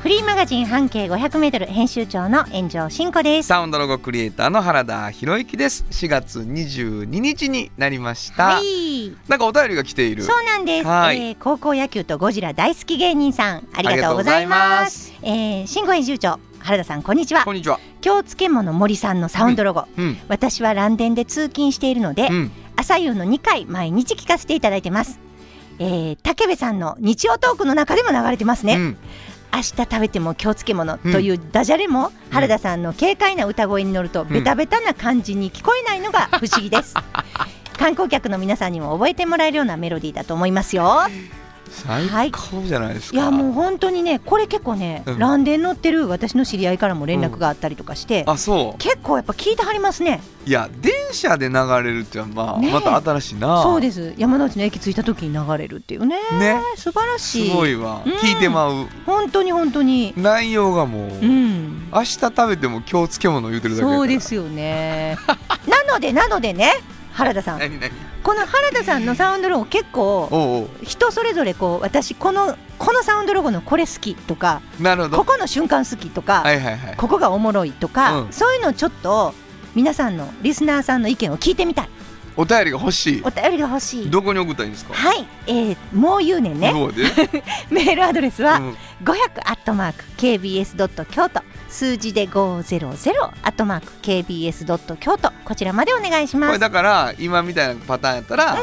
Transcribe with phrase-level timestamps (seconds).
[0.00, 3.48] フリーマガジン半径 500m 編集長の炎上真子です。
[3.48, 5.84] サウンドロゴクリエイターの原田博之です。
[5.90, 10.22] 4月22日になりました、はい、なんかお便りが来ている。
[10.22, 11.18] そうなんです、はい。
[11.18, 15.12] えー高校野球とゴジラ大好き芸人さんありがとうございます。
[15.22, 17.44] えー、新語編集長原田さんこんにちは。
[17.44, 17.80] こんにちは。
[18.00, 22.52] 今日漬物森さんのサウンドロゴ、うん私は蘭電で通勤しているので、うん。
[22.76, 25.18] 朝夕の2回毎日聞かせていただいてます。
[25.80, 28.96] えー、竹部さんの日曜トークの中でも流れてますね、うん
[29.52, 36.94] 明日食べても今日漬物というダジャレも原田さんの軽快な歌声に乗るとベタベタな感じに聞こえないのが 不思議です。
[37.78, 41.02] 観光客の皆さんにも覚えてもらえるようなメロディーだと思いますよ
[41.70, 45.18] 最高じゃないですか、いやもう本当にねこれ結構ねうん。
[45.18, 48.78] 蘭電乗ってる私の知り合いからも連絡があったりとかしてあそう。
[48.78, 50.20] 結構やっぱ聞いてはりますね。
[50.46, 52.68] いや電車で流れるっていうのはまあ、ね。
[52.68, 53.62] えまた新しいな。
[53.62, 54.14] そうです。
[54.16, 56.16] 山之内の駅着いた時に流れるっていうね。
[56.38, 56.60] ね。
[56.76, 57.54] 素晴らすしい。
[57.54, 58.12] ごいわ、うん。
[58.14, 58.86] 聞いてまう。
[59.04, 60.14] 本当に本当に。
[60.16, 61.88] 内容がもう、うん。
[61.92, 65.16] 明日食べても今日漬物言うてるだけそうですよね。
[65.66, 66.72] なのでなのでね
[67.18, 67.60] 原田さん。
[68.22, 75.16] この原田さんのサウンドロゴ結構人それぞれこう私このこのサウンドロゴのこれ好きとかなるほど。
[75.18, 76.96] ここの瞬間好きとか、はいはいはい。
[76.96, 78.32] ここがおもろいとか、うん。
[78.32, 79.34] そういうのをちょっと
[79.74, 81.88] 皆さんのリスナーさんの意見を聞いてみたい。
[82.36, 83.22] お便りが欲しい。
[83.24, 84.10] お便りが欲しい。
[84.10, 84.94] どこに送ったらいいんですか？
[84.94, 86.72] はい、えー、もう言うねんね。
[86.72, 87.02] どうで、
[87.68, 96.52] メールアドレスは、うん500アットマーク KBS ドット京都数字で500アットマーク KBS ドット京都こちらまでお願いしこます。
[96.54, 98.56] れだから今みたいなパターンやったら、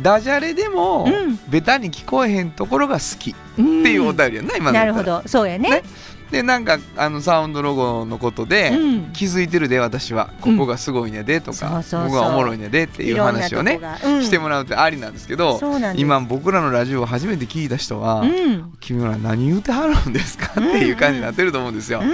[0.00, 1.38] ダジャレでも、うん。
[1.48, 5.22] ベタに聞こえへんところが好きっうん、ていうお便りやな、今のなるほど。
[5.26, 5.70] そうやね。
[5.70, 5.82] ね
[6.30, 9.12] でなんかあのサウンドロゴのことで、うん。
[9.12, 10.30] 気づいてるで私は。
[10.40, 12.02] ここがすごいねでとか、そうそうそう。
[12.04, 14.22] ここがおもろいねでっていう話をねうん。
[14.22, 15.58] してもらうってありなんですけど
[15.96, 18.72] 今僕らのラジオを初めて聞いた人は、うん。
[18.80, 20.52] 君ら何言うてはるんですか？
[20.52, 22.00] っていう感じになってると思うんですよ。
[22.00, 22.12] うん。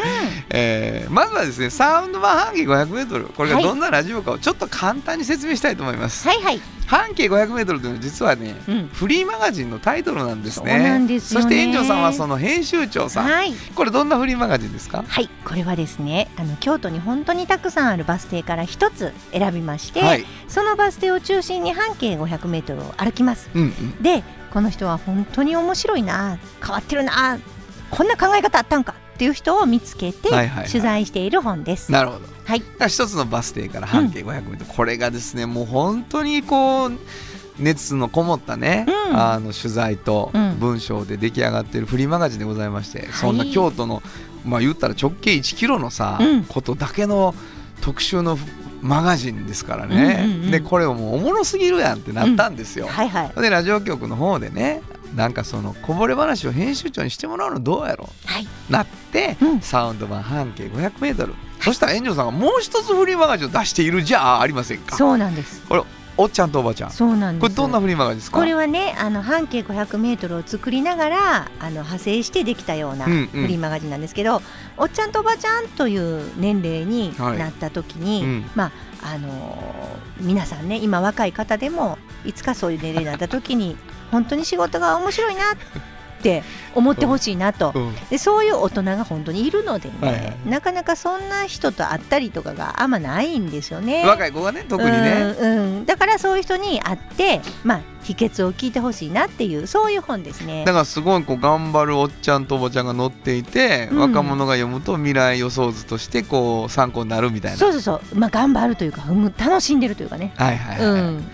[0.50, 3.64] えーまずはですねサウンド版半径 500m これがはい。
[3.64, 6.28] どんなラジオかをちょっと簡単に説明したいと思います。
[6.28, 10.70] はいはい、半径 500m というのは実はね、うんフリーマガジンのタイトルなんですね。
[10.72, 13.24] そうなんですよねそして園長さんはその編集長さん。
[13.26, 15.04] はいこれどんなフリーマガジンですか？
[15.06, 20.24] はいこれはですねあの京都に本当にたくさんあるバス停から一つ選びまして、はい。
[20.48, 24.02] そのバス停を中心に半径 500m を歩きますうんうん。
[24.02, 24.22] で
[24.52, 27.38] この人は本当に面白いな変わってるな
[27.90, 30.28] こんな考え方あったんかっていう人を見つけて
[30.70, 31.92] 取材している本です。
[31.92, 32.26] なるほど。
[32.44, 32.62] はい。
[32.88, 36.92] 一つのバス停から半径 500m、これがですねもう本当にこう
[37.58, 39.16] 熱のこもったね、うん。
[39.16, 40.58] あの取材とうん。
[40.58, 44.02] 文章で出来上がっているフリーマガジンでございまして、そんな京都の
[44.44, 46.44] まあ言ったら直径1キロのさ、うん。
[46.44, 47.34] ことだけの
[47.80, 48.36] 特集の
[48.82, 52.86] マガジンですからね、うんうんうんでこれをもうおもろすぎるやんってなったんですよ。
[52.86, 53.40] はいはい。
[53.40, 54.82] でラジオ局の方でね
[55.14, 59.60] なんかそのこぼれ話を編集長にしてもらうのどうやろはい、なって、うん。
[59.60, 64.96] サウンド版半径 500m そしたら園長さんがもう一つフリーマガジンを出しているじゃあありませんか。
[64.96, 65.62] そうなんです。
[65.68, 65.82] これ
[66.16, 66.90] おっちゃんとおばちゃん。
[66.90, 68.38] そうなんですこれどんなフリーマガジンですか？
[68.38, 73.26] これはねあの半径 500m を作りながらあの派生してできたようなうんうん。
[73.26, 74.42] フリーマガジンなんですけど、
[74.76, 78.50] おっちゃんとおばちゃんという年齢にはいなった時に、うん。
[78.54, 83.76] まああのー皆さんね今若い方でもいつかそういう年齢になった時に
[84.10, 85.56] 本当に仕事が面白いなっ
[86.24, 86.42] て
[86.74, 87.72] 思ってほしいなと。
[87.74, 87.94] うん。
[88.08, 90.36] でそういう大人が本当にいるのでね、はいはい。
[90.46, 94.04] なかなかそんな人と会ったりとかがあんまないんですよね。
[94.06, 95.34] 若い子がね特にね。
[95.38, 100.64] うんうん、だからそういう人に会って、まあ、秘訣を聞いてほしいなっていうそういう本ですね。
[100.64, 100.72] だ。
[100.72, 103.98] からすごいこう頑張るおっちゃんとおばちゃんが載っていて、うん。
[103.98, 107.58] 若者が読むと未来予想図としてこう参考になるみたいな。
[107.58, 110.32] そうそうそう、まあ、頑張るというか、うん楽しんでるというかね。
[110.36, 111.24] はいはいはい、うん、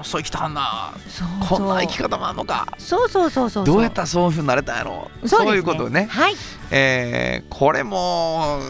[0.00, 0.92] 楽しそう生きたんな。
[1.08, 1.58] そうそう。
[1.58, 2.66] こんな生き方もあるのか。
[2.78, 3.74] そうそうそうそうそう。
[3.74, 5.10] どうやったらそういうふうになれたんやろ。
[5.26, 5.56] そうですね。
[5.56, 6.06] いうことをね。
[6.10, 6.34] はい。
[6.70, 8.60] えーこれも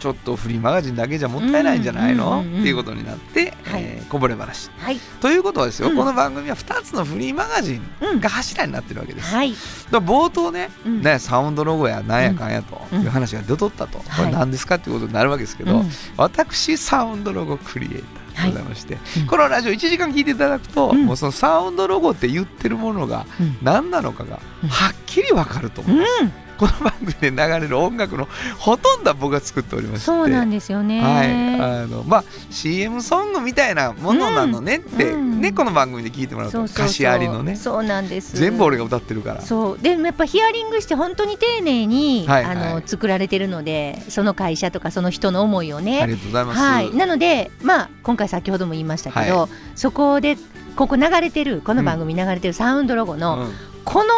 [0.00, 2.60] ちょっとフリーマガジンだけじゃもったいないんじゃないの、うんうんうんうん。
[2.60, 3.82] っていうことになって、はい。
[3.82, 4.68] えーこぼれ話。
[4.76, 4.98] はい。
[5.20, 5.96] ということはですよ、うん。
[5.96, 8.20] この番組は2つのフリーマガジンうん。
[8.20, 9.52] が柱になってるわけです、はい。
[9.52, 9.60] だか
[9.92, 11.02] ら冒頭ね,、うん。
[11.02, 13.02] ねサウンドロゴやなんやかんやとうん。
[13.02, 14.26] いう話が出とったと、こはい。
[14.26, 15.90] れ何ですかっていうことになるわけですけど、うん。
[16.16, 18.21] 私サウンドロゴクリエイター。
[18.21, 19.26] でございまして、うん。
[19.26, 21.06] このラジオ1時間聞いていただくと、うん。
[21.06, 23.58] もうそのサウンドロゴって言ってるものがうん。
[23.62, 24.68] 何なのかがうん。
[24.68, 26.32] はっきり分かると思う、うん
[26.62, 30.06] この番組で流れる音楽のほとんどは僕が作っておりまして。
[30.06, 31.02] そうなんですよね。
[31.02, 35.40] はい、あのまあ CM ソングみたいなものなのねって、うん。
[35.40, 37.56] ねこの番組で聞いてもらうと歌詞ありのね。
[37.56, 38.36] そうなんです。
[38.36, 39.40] 全部俺が歌ってるから。
[39.40, 39.78] そう。
[39.78, 42.56] でもやっぱヒアリングして本当に丁寧に、はいはい。
[42.56, 46.94] あの作られてるのでその会社とかその人の思いをあねりがとうございます、はい。
[46.94, 50.36] なのでまあ今回先ほども言いましたけど、はそこで
[50.76, 53.52] ここ流れてるこの番組流れてるサウンドロゴの、うん。
[53.84, 54.10] この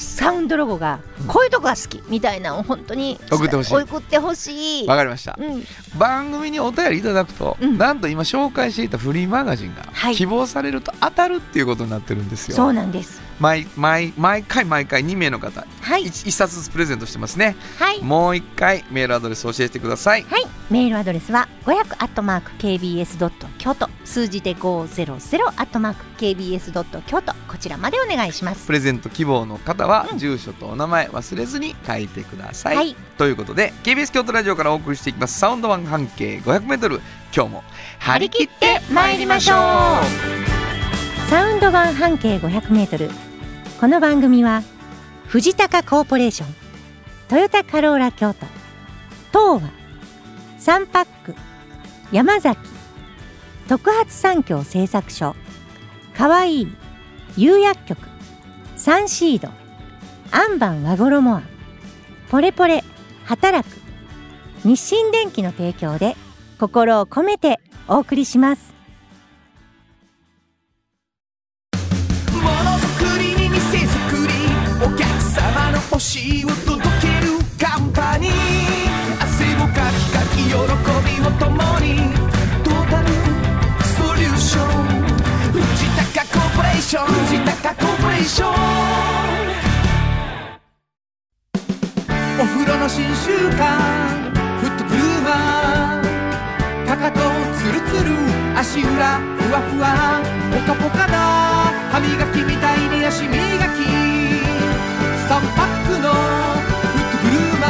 [0.00, 1.26] サウンドロゴがうん。
[1.26, 3.74] こういうとこが好きみたいなのを本当に送ってほしい。
[3.76, 4.86] 送ってほしい。
[4.86, 5.38] わかりました。
[5.38, 5.64] うん、
[5.98, 10.16] 番組にお便りいただくと、うんなんと今紹介していたフリーマガジンがはい。
[10.16, 13.29] 希望されると当たるっていうことになってるんですよ、そうなんです。
[13.40, 17.56] 毎毎毎回毎回2名の方はい、1, 一冊ずつプレゼントしてますね。
[17.78, 20.24] はい、もう一回メールアドレス教えてください。
[20.24, 28.66] はい、メールアドレスは500アットマーク kbs ドット京都数字で500アットマーク kbs ドット京都こちらまでお願いします。
[28.66, 30.18] プレゼント希望の方はうん。
[30.18, 35.38] 住所とお名前忘れずに書いてください、はい、ということで KBS 京都ラジオからお送りしていきます。
[35.38, 37.00] サウンド版半径 500m
[37.34, 37.64] 今日も
[37.98, 41.30] 張り切って参りましょう。
[41.30, 43.29] サウンド版半径500メートル。
[43.80, 44.62] この番組は
[45.26, 46.54] 藤高コーポレーション、
[47.28, 48.44] トヨタカローラ京都、
[49.32, 49.70] 東和、
[50.58, 51.34] サンパック、
[52.12, 52.60] 山崎、
[53.70, 55.34] 特発産業製作所、
[56.14, 56.76] かわいい、
[57.38, 58.06] 釉薬局、
[58.76, 59.48] サンシード、
[60.30, 61.44] アンバン和衣あん、
[62.28, 62.84] ポレポレ、
[63.24, 63.80] 働く、
[64.62, 66.16] 日清電機の提供で
[66.58, 68.79] 心を込めてお送りします。
[76.00, 78.32] しを届けるカンパニー
[79.22, 80.56] 汗をかきかき喜び
[81.20, 82.16] を共に
[82.64, 83.08] トータル
[83.84, 84.36] ソリュー。
[84.38, 84.64] ション
[85.52, 85.60] 藤
[86.16, 88.24] 高コーポレーション藤高コーポレー。
[88.24, 88.50] ション
[92.40, 96.86] お風呂の新習慣フットグルーマー。
[96.86, 97.20] かかと
[97.58, 98.16] ツルツル
[98.58, 101.12] 足裏ふわふわポカポカだ。
[101.92, 104.39] 歯磨きみたいに足磨き。
[105.30, 106.18] 3パックのフ
[106.98, 107.66] ットグルーマ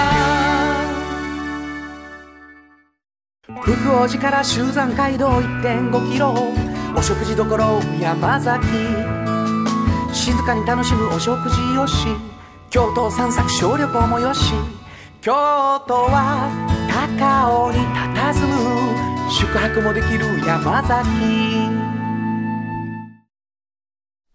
[3.48, 6.34] ー福王寺から集山街道1.5キロ
[6.96, 7.44] お食事処
[8.00, 8.66] 山崎
[10.14, 12.06] 静かに楽しむお食事よし
[12.70, 14.54] 京都散策小旅行もよし。
[15.20, 16.48] 京都は
[16.88, 21.10] 高尾に佇む宿泊もできる山崎。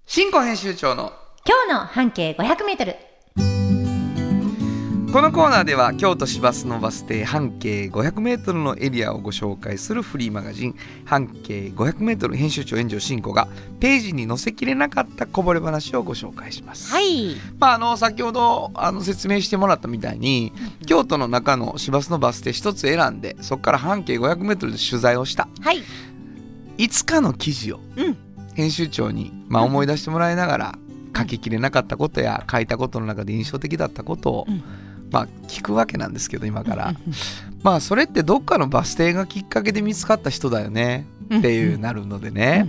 [0.06, 1.12] 新婚編集長の。
[1.44, 3.15] 今日の半径500メートル。
[5.16, 10.76] このコーナーでは京都市バスのバス停半径 500m のエリアをご紹介するフリーマガジン
[11.06, 13.48] 半径 500m 編集長炎上進行が
[13.80, 16.92] ページに載せきれなかったこぼれ話をご紹介します。
[16.92, 17.38] はい。
[17.58, 20.52] まあ、あの先ほどあの説明してもらったみたいに
[20.86, 25.82] 京都の中の市バスのバス停一つ選んでそこから半径 500m で取材をしたはい。
[26.78, 28.18] いつかの記事をうん
[28.54, 30.80] 編集長に、まあ、思い出してもらいながら
[31.16, 34.85] 書ききれなかったことや書いたことの中で印象的だったことを、うん
[35.16, 37.14] まあ、聞くわけなんですけど今から、うん
[37.64, 42.68] まあそれってどっかのバス停がきっかけで見つかった人だよねうんっていうなるのでね、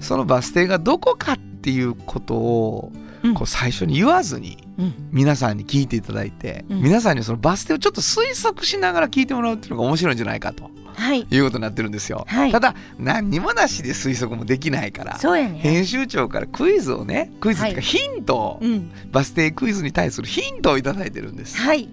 [0.00, 11.26] そのバス停がどこかっていうことをうんこう最初に言わずにうん皆さんに聞いていただいて、うん皆さんにそのバス停をちょっと推測しながら聞いてもらうっていうのが面白いんじゃないかとはい。
[11.28, 12.24] いうことになってるんですよ。
[12.28, 15.58] はいただ何にもなしで推測もできないからね。
[15.60, 18.90] 編集長からクイズをねクイズっていうかはいヒントを、うん。
[19.10, 21.56] バス停クイズに対するヒントをいただいてるんです。
[21.56, 21.88] はい。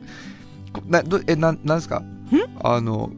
[0.73, 2.03] こなどえなんなんですか？
[2.63, 3.09] あの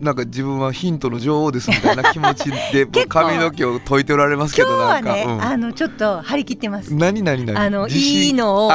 [0.00, 6.94] なんか自分はヒントの女王ですみたいな気持ちで 髪の毛を解いておられますけどなんか、はね、あのちょっと張り切ってます。
[6.94, 7.58] 何何何？
[7.58, 8.70] あのいいのを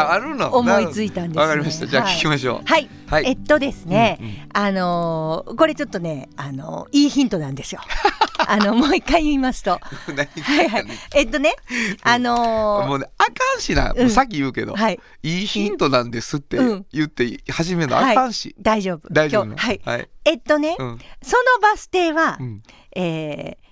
[0.51, 1.41] 思いついたんですね。
[1.41, 1.87] わかりました。
[1.87, 2.15] じゃあはい。
[2.15, 2.61] 聞きましょう。
[2.65, 2.89] はい。
[3.07, 4.33] はい、えっとですね、うんうん。
[4.53, 7.81] あのーこれちょっとね、あのーいいヒントなんですよ。
[8.49, 9.79] あのもう一回言いますと、
[10.13, 10.85] 何はいはい。
[11.15, 11.55] えっとね、
[12.01, 16.85] あのーもうねあかんしな、もうさっき言うけど、はい、いいヒントなんですってうん。
[16.91, 19.07] 言って始めるのあかんし、大丈夫。
[19.11, 19.81] 大丈夫はい。
[19.83, 20.99] はい、えっとね、うん。
[21.21, 22.63] そのバス停は、うん。
[22.95, 23.63] えー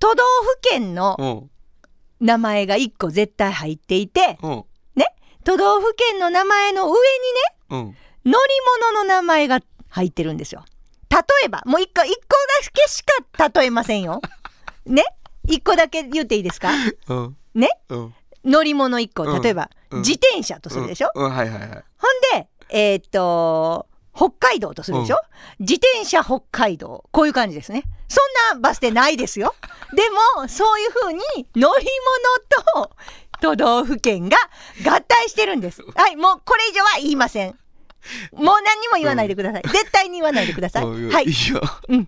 [0.00, 1.50] 都道府県のうん。
[2.20, 4.64] 名前が一個絶対入っていて、うん。
[5.44, 6.96] 都道府県の名前の上に
[7.70, 7.88] うん。
[7.90, 8.36] ね、乗り
[8.92, 10.64] 物の名前が入ってるんですよ。
[11.14, 14.20] 例えば、もう一個、一個だけしか例えませんよ。
[14.86, 15.04] ね？
[15.46, 16.70] 一個だけ言っていいですか？
[17.08, 17.36] うん。
[17.54, 17.68] ね？
[17.88, 18.14] うん。
[18.44, 19.42] 乗り物一個、うん。
[19.42, 19.98] 例えば、うん。
[20.00, 21.30] 自転車とするでしょ、うん、うん。
[21.32, 21.68] はいはいはい。
[21.68, 25.18] ほんで、えーっと、北海道とするでしょ、
[25.60, 27.04] 自転車北海道。
[27.12, 27.84] こういう感じですね。
[28.08, 28.20] そ
[28.54, 29.54] んなバス停ないですよ。
[29.94, 30.02] で
[30.38, 31.20] も、そういうふうに
[31.56, 31.86] 乗り
[32.72, 32.96] 物と
[33.40, 34.36] 都道府県が
[34.84, 35.82] 合体してるんです。
[35.94, 37.58] はい、もうこれ以上は言いません。
[38.32, 39.62] もう何にも言わないでください。
[39.64, 40.84] 絶対に言わないでください。
[40.86, 41.24] うんはい。
[41.24, 42.06] いや、うん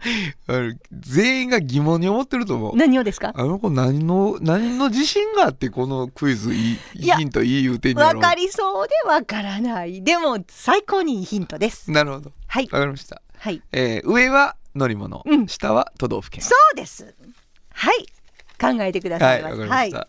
[0.49, 2.77] あの全員が疑問に思ってると思う。
[2.77, 3.33] 何をですか？
[3.35, 10.03] あの子何の何の自信があってこのクイズいいヒントいい言うてんわかりそうでわからない。
[10.03, 11.91] でも、最高にいいヒントです。
[11.91, 12.65] なるほどはい。
[12.71, 13.63] わかりました、はい。
[13.73, 17.15] えー上は乗り物、うん下は都道府県そうです。
[17.73, 18.07] はい。
[18.61, 19.53] 考えてくださはいいませ。
[19.57, 20.09] わかりまし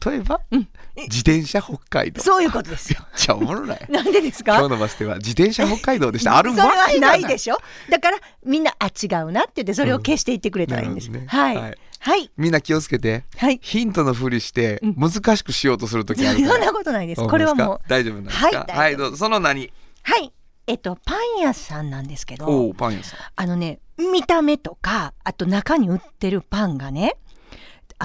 [0.00, 2.22] た、例えば、うん自転車北海道。
[2.22, 3.00] そういうことですよ。
[3.16, 3.86] じゃあおもろない。
[3.88, 4.54] なんでですか？
[4.58, 6.36] 今日のバス停は自転車北海道でした。
[6.38, 7.58] あるわそれはけがないでしょ。
[7.90, 11.72] だからみんなあ違うなって言ってそれを消していってくれたらいいんです、なるほどはい、ねははい。
[11.72, 12.30] いはい。
[12.36, 13.24] みんな気をつけて。
[13.60, 14.94] ヒントのふりしてうん。
[14.96, 16.52] 難しくしようとするときあるから。
[16.52, 17.26] そんなことないです。
[17.26, 17.80] これはもう。
[17.88, 18.66] 大丈夫なんですか？
[18.68, 19.16] はいどうぞ。
[19.16, 19.72] その何？
[20.02, 20.32] はい。
[20.66, 22.46] えっとパン屋さんなんですけど。
[22.46, 23.18] おおパン屋さん。
[23.36, 27.16] あのね見た目とかあと中に売ってるパンがね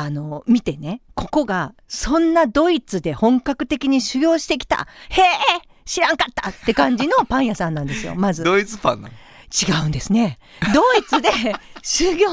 [0.01, 5.25] あの見てねここがそんなドイツで本格的に修行してきたへえ
[5.85, 9.13] 知らんかったって感じのパン屋さんなんですよまずドイツパンなの？
[9.51, 10.37] 違うんですね。
[10.75, 11.29] ドイツで
[11.81, 12.27] 修行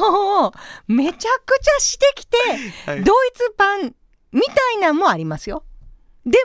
[0.44, 0.52] を
[0.86, 2.36] めちゃくちゃしてきて、
[2.84, 3.94] はいドイツパン
[4.32, 5.64] みたいなんもありますよ。
[6.26, 6.36] で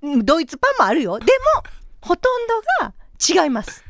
[0.00, 1.18] も、ドイツパンもあるよ。
[1.18, 1.64] でも、
[2.00, 2.94] ほとんどが
[3.44, 3.84] 違います。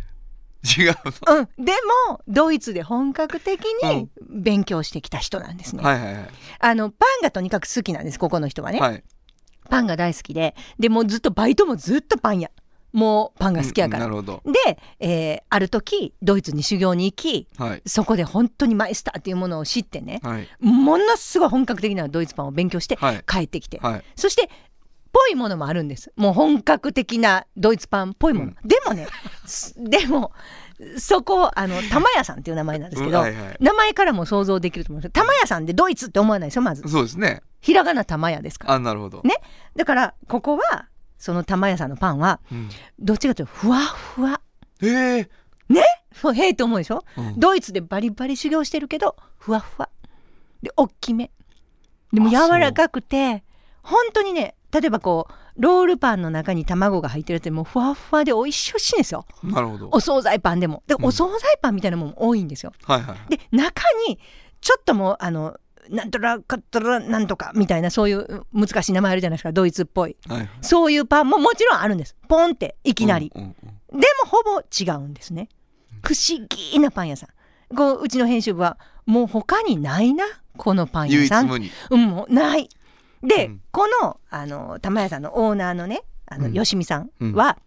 [0.64, 0.94] 違う
[1.26, 1.64] のうん。
[1.64, 1.73] で
[2.09, 5.83] も、ドイツで本格的に勉強してきた人なんですね。
[5.83, 6.28] はいはいはい
[6.61, 8.80] あの、パンがとにかく好きなんです、ここの人はね。
[8.80, 9.04] はい
[9.71, 10.54] パンが大好きで。
[10.78, 12.50] で、もうずっとバイトもずっとパン屋。
[12.92, 14.04] もうパンが好きやから。
[14.04, 24.49] うんなるほどで、えーある時、ドイツに修行に行き、はいそこで本当にマイスターっていうものを知ってね、はいものすごい本格的なドイツパンを勉強してはい帰ってきて、はいそして、
[25.14, 26.12] ぽいものもあるんです。
[26.16, 28.47] もう本格的なドイツパンっぽいもの。
[28.47, 28.68] うん。
[28.68, 29.06] でもね、
[29.47, 30.33] す でも、
[30.99, 33.56] そこ、あの、玉屋さんっていう名前なんですけど、うんはいはい。
[33.61, 35.12] 名前からも想像できると思うんです。
[35.12, 36.83] けど、玉屋さんでドイツって思わないですよ、まず。
[36.88, 37.42] そうですね。
[37.61, 38.66] ひらがな玉屋ですか？
[38.68, 38.75] ら。
[38.75, 39.23] あなるほど。
[39.25, 39.37] ね。
[39.76, 42.68] だから、ここは、その玉屋さんのパンは、うん。
[42.99, 44.40] どっちかというと、ふわふわ。
[44.83, 45.28] ええ
[46.12, 47.04] そうへえと思うでしょ？
[47.16, 47.40] うん。
[47.40, 49.88] ドイツでバリバリ修行してるけどふわふわ。
[50.62, 51.30] で大きめ。
[52.12, 53.42] でも柔らかくて
[53.83, 59.25] 本当にね例えばこうロールパンの中に卵が入ってるってもうふわふわで美味しいしいんですよ。
[59.45, 59.88] なるほど。
[59.93, 60.83] お惣菜パンでも。
[60.88, 61.04] で、うん。
[61.04, 62.73] お惣菜パンみたいなもんも多いんですよ。
[62.85, 64.19] はいはいで中に
[64.61, 65.57] ちょっともうあの
[65.90, 70.16] なんとらかったらなんとかみたいなそういう難しい名前あるじゃないですかドイツっぽい。
[70.26, 70.49] はいはい。
[70.61, 72.16] そういうパンももちろんあるんです。
[72.28, 73.57] ポンっていきなり、うんうん
[73.93, 74.00] うん。
[74.00, 75.49] でもほぼ違うんですね。
[76.02, 77.76] 不思議なパン屋さん。
[77.76, 80.25] こううちの編集部はもう他にないな
[80.57, 81.47] このパン唯屋さん。
[81.47, 81.71] 一無二。
[81.90, 82.69] うんもうない。
[83.25, 83.62] で、うん。
[83.71, 86.52] このあの玉屋さんのオーナーのねあの、うん。
[86.52, 87.59] よしみさんは、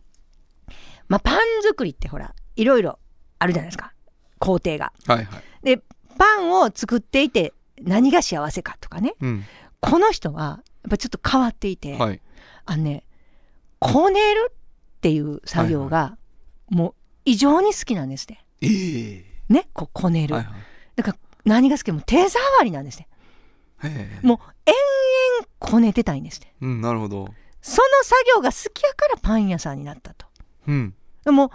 [1.07, 2.99] まあ、パン作りってほらいろいろ
[3.39, 3.93] あるじゃないですか。
[4.39, 4.93] 工程が。
[5.05, 5.43] はいはい。
[5.63, 5.81] で
[6.17, 9.13] パンを作っていて何が幸せかとかね。
[9.19, 9.43] うん。
[9.79, 12.21] この人はやっぱちょっと変わっていて、はい。
[12.65, 13.03] あのね
[13.79, 16.17] こねるっていう作業が
[16.69, 16.93] もう
[17.25, 18.43] 異常に好きなんですね。
[18.61, 20.55] ええねこうこねる、はいはい。
[20.95, 23.07] だから何が好きもう手触りなんですね
[24.21, 27.27] もう延々こねてたいんですねうんなるほど。
[27.61, 30.25] その作業が好きやからパン屋さんになったと。
[30.67, 30.95] うん。
[31.25, 31.51] でも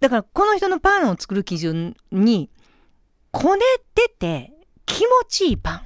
[0.00, 2.50] だからこの人のパンを作る基準に
[3.30, 3.62] こね
[3.94, 4.52] てて
[4.84, 5.84] 気持ちいいパ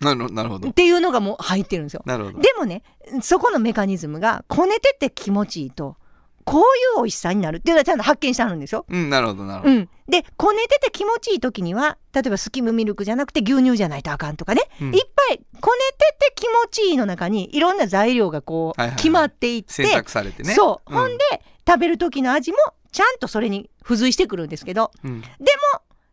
[0.00, 0.68] なるなるほど。
[0.68, 2.02] ンっていうのがもう入ってるんですよ。
[2.04, 2.40] なるほど。
[2.40, 2.82] でもね
[3.22, 5.96] そこのメカニズムがこねてて気持ちいいと
[6.44, 6.64] こうい
[6.96, 8.84] う美味しさになるっていうのはちゃんと発見してあるんですよ。
[8.88, 9.74] うんなるほどなるほど。
[9.74, 14.94] うん、でこねてて気持ちいい時には例えばスキムミルクじゃなくて牛乳じゃないとあかんとかね、うん。
[14.94, 18.96] いっぱいこねてて気持ちいいの中にいろんな材料がこう、はいはいはい。
[18.96, 20.54] 決まっていって選択されてね。
[20.54, 20.94] そう、ん。
[20.94, 21.24] ほんで
[21.66, 22.58] 食べる時の味も
[22.92, 24.90] ちゃんとそれに付随してくるんですけど。
[25.02, 25.20] うん。
[25.20, 25.32] でも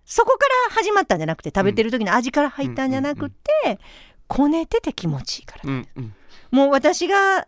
[0.05, 3.79] そこから始まったんじゃなくて食べてる時の味から入ったんじゃなくて、
[4.27, 6.13] こねてて気持ちいいから、うんうん。
[6.51, 7.47] もう私が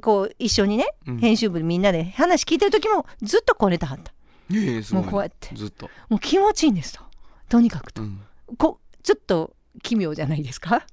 [0.00, 1.18] こう一緒にね、うん。
[1.18, 4.12] 編集部でみんなで話聞いてる時もずっとこねたはった。
[4.94, 5.54] もうこうやって。
[5.54, 5.90] ずっと。
[6.08, 7.00] もう気持ちいいんですと
[7.48, 8.02] とにかくと。
[8.02, 8.20] うん。
[8.58, 10.86] こちょっと奇妙じゃないですか、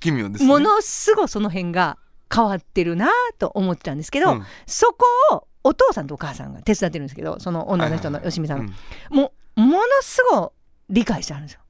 [0.00, 0.48] 奇妙ですね。
[0.48, 1.98] ものすごいその辺が
[2.32, 4.46] 変わってるなと思ってたんですけど、うん。
[4.66, 8.24] そこをお父さんとお母さんが手伝ってるんですけどその女の人のはいはいはい。
[8.26, 8.74] よしみさん。
[9.10, 10.48] もうものすごい
[10.90, 11.46] 理解してあるん。
[11.46, 11.60] ですよ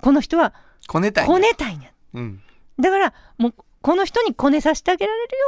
[0.00, 0.54] この人は
[0.86, 2.42] こねたいこねたいんやうん
[2.78, 5.38] だからもうこの人にこねさせてあげられるよ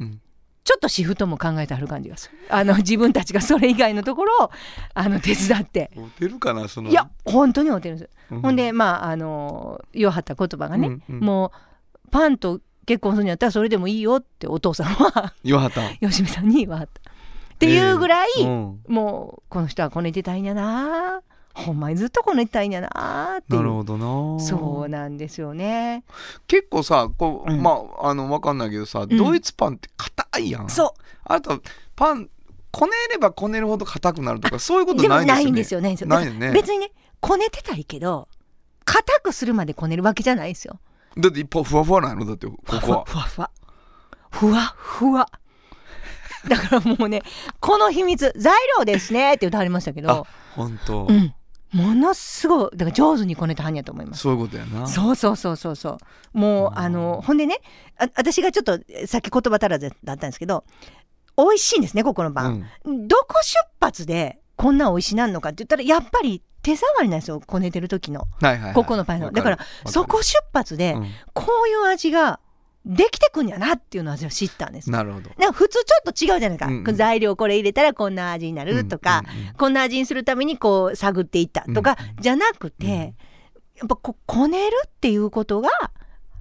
[0.00, 0.20] うに、うん。
[0.64, 2.38] ちょっとシフトも考えてある感じがする。
[2.48, 4.50] あの自分たちがそれ以外のところを
[4.94, 5.90] あの手伝って。
[5.96, 6.90] モテるかなその。
[6.90, 8.10] いや本当に合ってるんです。
[8.30, 11.20] うほんでまああの言わはった言葉がね、うんうん。
[11.20, 11.52] も
[11.96, 17.10] うパンと結婚するんやったらそれでもいいよってお父さんは言わはった吉見さんに言わはった。
[17.10, 18.80] っていうぐらい、うん。
[18.86, 21.22] もうこの人はこねてたいんやな
[21.54, 24.40] ほんまにずっとこねてたいんやなってなるほどな。
[24.40, 26.04] そうなんですよね。
[26.46, 27.62] 結構さこう、うん。
[27.62, 29.08] まああのわかんないけどさ、ん。
[29.08, 30.70] ドイツパンって硬いやん。
[30.70, 30.94] そ
[31.24, 31.60] あと
[31.94, 32.28] パン
[32.70, 35.34] こねればこねるほど硬くなるとかそういうことないですよね。
[35.34, 36.52] ないんですよないんですよないよね。
[36.52, 36.90] 別にね
[37.20, 38.28] こねてたらいいけど
[38.84, 40.78] 硬くするまでこねるわけじゃないですよ。
[41.18, 42.80] だって一方ふわふわなのだってここは。
[42.80, 43.50] ふわふわ
[44.30, 45.28] ふわふわ。
[46.48, 47.22] だからもうね
[47.60, 51.34] この秘密材料ですねって歌われましたけあど本当、うん
[51.72, 54.22] ものすごいだから上手にこねたはんやと思います。
[54.22, 54.86] そういうことやな。
[54.86, 55.98] そうそうそうそうそ
[56.34, 56.38] う。
[56.38, 56.78] もううん。
[56.78, 57.60] あのほんでね
[57.98, 60.64] あ私がちょっとさっき言葉足らずだったんですけど
[61.36, 62.68] 美味しいんですねここのパン、
[63.08, 68.26] どこ出発でこんな美味しなんのかって言ったらやっぱり手触りなんですよこねてる時の。
[68.40, 68.74] はいはいはい。
[68.74, 69.26] ここのパンの。
[69.26, 71.10] わだからそこ出発でうん。
[71.32, 72.38] こういう味が
[72.84, 74.90] できてくんやなっていうのは知ったんです。
[74.90, 75.30] なるほど。
[75.38, 76.96] な普通ちょっと違うじゃないか、うんうん。
[76.96, 82.92] 材料これ入れたらこんな味になるとか、うんうんうんこんな味にするためにこう探っていったとかうんじゃなくて、うん
[83.74, 85.68] やっぱここねるっていうことが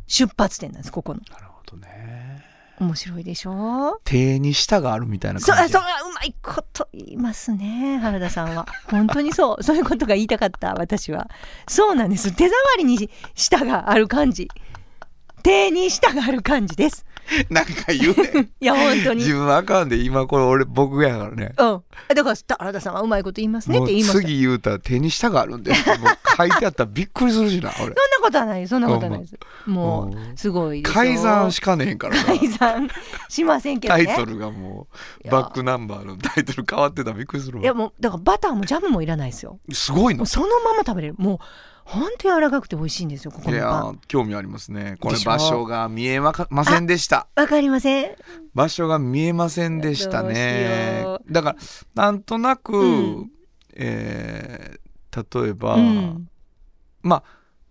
[0.06, 1.22] 出発点なんですここの。
[1.32, 2.44] なるほどね。
[2.80, 4.00] 面白いでしょ？
[4.04, 5.74] 手に舌があるみたいなそう感じ。
[5.74, 8.66] そううまいこと言いますね原田さんは。
[8.92, 9.64] 本当にそう。
[9.64, 11.30] そういうことが言いたかった私は。
[11.68, 12.32] そうなんです。
[12.36, 14.50] 手触りに舌がある感じ
[15.44, 17.06] 手に舌がある感じです。
[17.50, 18.50] なんか言うね。
[18.60, 19.20] いや本当に。
[19.20, 21.54] 自分はあかんで今これ俺僕やからね。
[21.58, 21.82] うん。
[22.14, 24.20] だから原田さんはうまいこと言いますねって言いました。
[24.20, 25.82] 次言うたら手に舌があるんでもう
[26.38, 27.80] 書いてあったらびっくりするしな 俺。
[27.80, 29.36] そんなことはないそんなことはないです。
[29.66, 32.24] もうすごい改ざんしかねえんからな。
[32.24, 32.90] 改ざん
[33.30, 34.06] しませんけどね。
[34.06, 34.88] タイトルがも
[35.24, 35.32] いうや。
[35.32, 37.64] バックナンバーのタイトル変わってたらびっくりするわ。
[37.64, 39.60] いやもうだからバターもジャムもいらないですよ。
[39.72, 41.16] すごいのもうそのまま食べれる。
[41.18, 41.40] もう
[41.84, 43.94] ほんと柔らかくて美味しいんですよここのパン。
[43.94, 44.98] ー興味ありますね。
[45.00, 46.34] これ場所が見えま
[46.66, 47.28] せんでした。
[47.36, 48.16] わかりません。
[48.54, 51.06] 場所が見えませんでしたね。
[51.30, 51.56] だから
[51.96, 53.32] なんとなく、うん。
[53.74, 54.82] えー
[55.44, 56.30] 例えば、うん。
[57.02, 57.24] まあ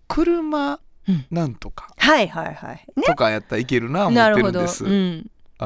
[0.09, 1.27] 車うん。
[1.31, 1.89] なんとか。
[1.97, 2.87] はいはいはい。
[2.97, 3.03] ね。
[3.07, 4.67] とかやったらいけるな思ってなるほど、るん。
[4.67, 4.85] です。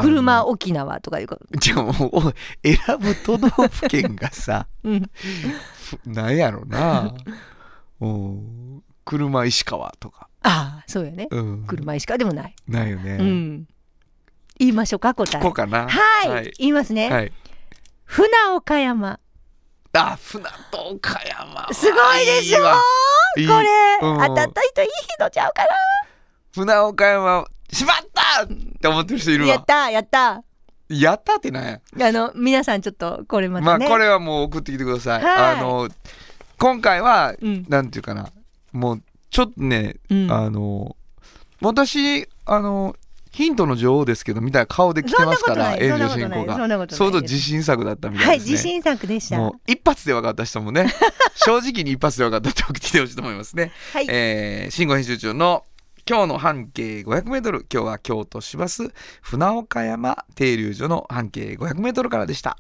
[0.01, 1.45] 車沖縄とかいうこと。
[1.59, 2.21] じゃあもうお
[2.63, 5.11] 選ぶ都道府県がさうん。
[6.07, 7.15] なんやろな
[8.01, 8.83] うん。
[9.05, 11.29] 車石川とか、ああそうよね。
[11.31, 13.69] うん、車石川でもない、ないよね、うん。
[14.59, 15.43] 言いましょうか答え。
[15.43, 15.87] こうかな。
[15.89, 17.33] はい、はい、言いますね、はい、
[18.07, 19.21] 船岡山。
[19.93, 21.69] あ船と岡山。
[21.75, 22.61] すごいでしょ？
[23.37, 23.69] いこれ、
[24.01, 24.19] うん。
[24.29, 25.67] 当たった人いい人ちゃうか
[26.55, 27.45] 船岡山。
[27.71, 28.45] しまった！
[28.45, 28.47] っ
[28.81, 29.49] て思ってる人いるわ。
[29.49, 30.43] なやったやった。
[30.89, 31.81] やったってなんや。
[32.09, 35.59] あの皆さんちょっとこれままあたね、これはもう送ってきてください、はい。
[35.59, 35.89] あの
[36.59, 37.67] 今回はうん。
[37.69, 38.31] なんていうかな。
[38.73, 40.31] もうちょっとね、うん。
[40.31, 40.97] あの
[41.61, 42.97] 私あの
[43.31, 46.89] ヒントの女王ですけどみたいな顔で来てますからそんなこと炎上進行が。
[46.91, 49.39] 相当自信作だったみたはいいですね、自信作でした。
[49.39, 50.93] もう一発で分かった人もね
[51.35, 55.65] 正直に一発で分かったって送ってきてほしいと思いますね、はい、えー、新語編集長の
[56.09, 62.59] 今日の半径 500m 今日は京都市バス船岡山停留所の半径 500m からでした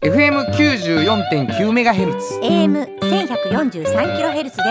[0.00, 4.62] FM94.9MHz AM 千百四十三キロヘルツで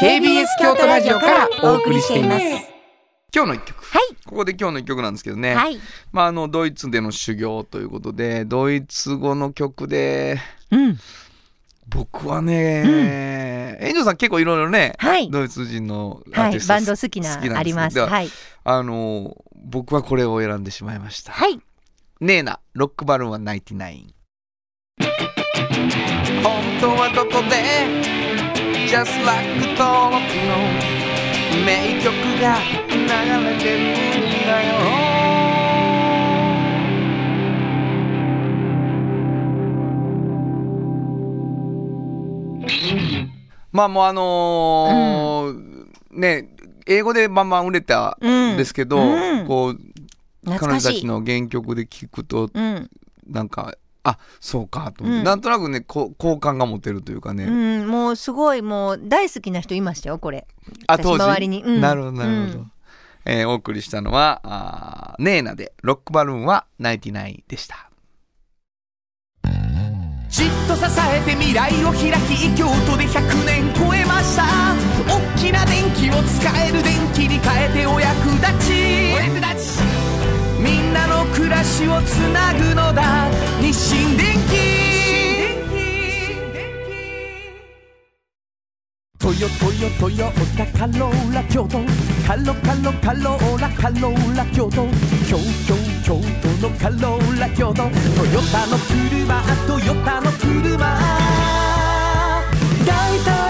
[0.00, 2.44] KBS 京都ラジオからお送りしています。
[3.34, 3.84] 今日の一曲。
[3.84, 4.02] はい。
[4.24, 5.78] ここで今日の一曲なんですけどね、はい、
[6.12, 10.38] まあ、あのドイツでの修行ということでドイツ語の曲で
[10.70, 10.98] うん、
[11.88, 17.94] 僕はね、遠藤さん結構いろいろねはい、ドイツ人のアはい、ーティストバンド好きなあります。
[17.94, 18.30] でははい、
[18.64, 21.58] あの僕はこれを選んでしまいました、はい、
[22.20, 23.30] ネーナロックバルーン。
[23.30, 24.17] は99
[26.42, 27.56] 本当はどこで
[28.88, 29.44] Just like
[29.76, 30.56] 登録の
[31.64, 32.06] 名曲
[32.40, 32.58] が
[32.88, 32.96] 流
[33.44, 34.68] れてるんだよ。
[43.70, 46.48] まあもうあのーね
[46.86, 49.46] 英語でバンバン売れたうんんですけど、うん。
[49.46, 49.78] こう。
[50.44, 52.88] 彼女たちの原曲で聞くとうん、
[53.26, 55.24] なんかあそうかと思って、うん。
[55.24, 60.46] なんとなくねこう好感が持てるというかね、うん、もうすごいもう大好きな人いましたよこれ。
[60.86, 61.24] 私あ当時？
[61.24, 61.62] 周りに。
[61.62, 61.80] うん。
[61.80, 62.72] なるほどなるほど、うん。
[63.26, 67.90] えーお送りしたのはあーネーナでロックバルーンは99でした。
[70.30, 74.44] じっと支えて未来を開き京都で100年超えました。
[75.08, 78.72] 大きな電気を使える電気に変えてお役立ち
[79.14, 80.17] お役立ち
[80.58, 83.30] みんなの暮らしをつなぐのだ。
[83.60, 84.88] 日清電気
[89.18, 91.78] トヨトヨトヨタカローラ京都。
[92.26, 94.86] カロカロカローラカローラ京都。
[95.28, 97.74] 京京京都のカローラ京都。
[97.74, 97.90] トヨ
[98.50, 100.78] タの車トヨタの車。
[102.86, 103.47] 大体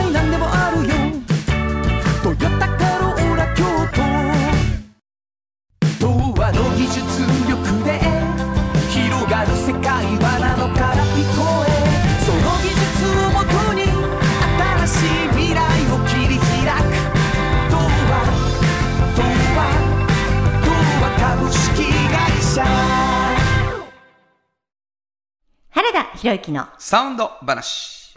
[26.28, 28.12] 博之のサウンド話。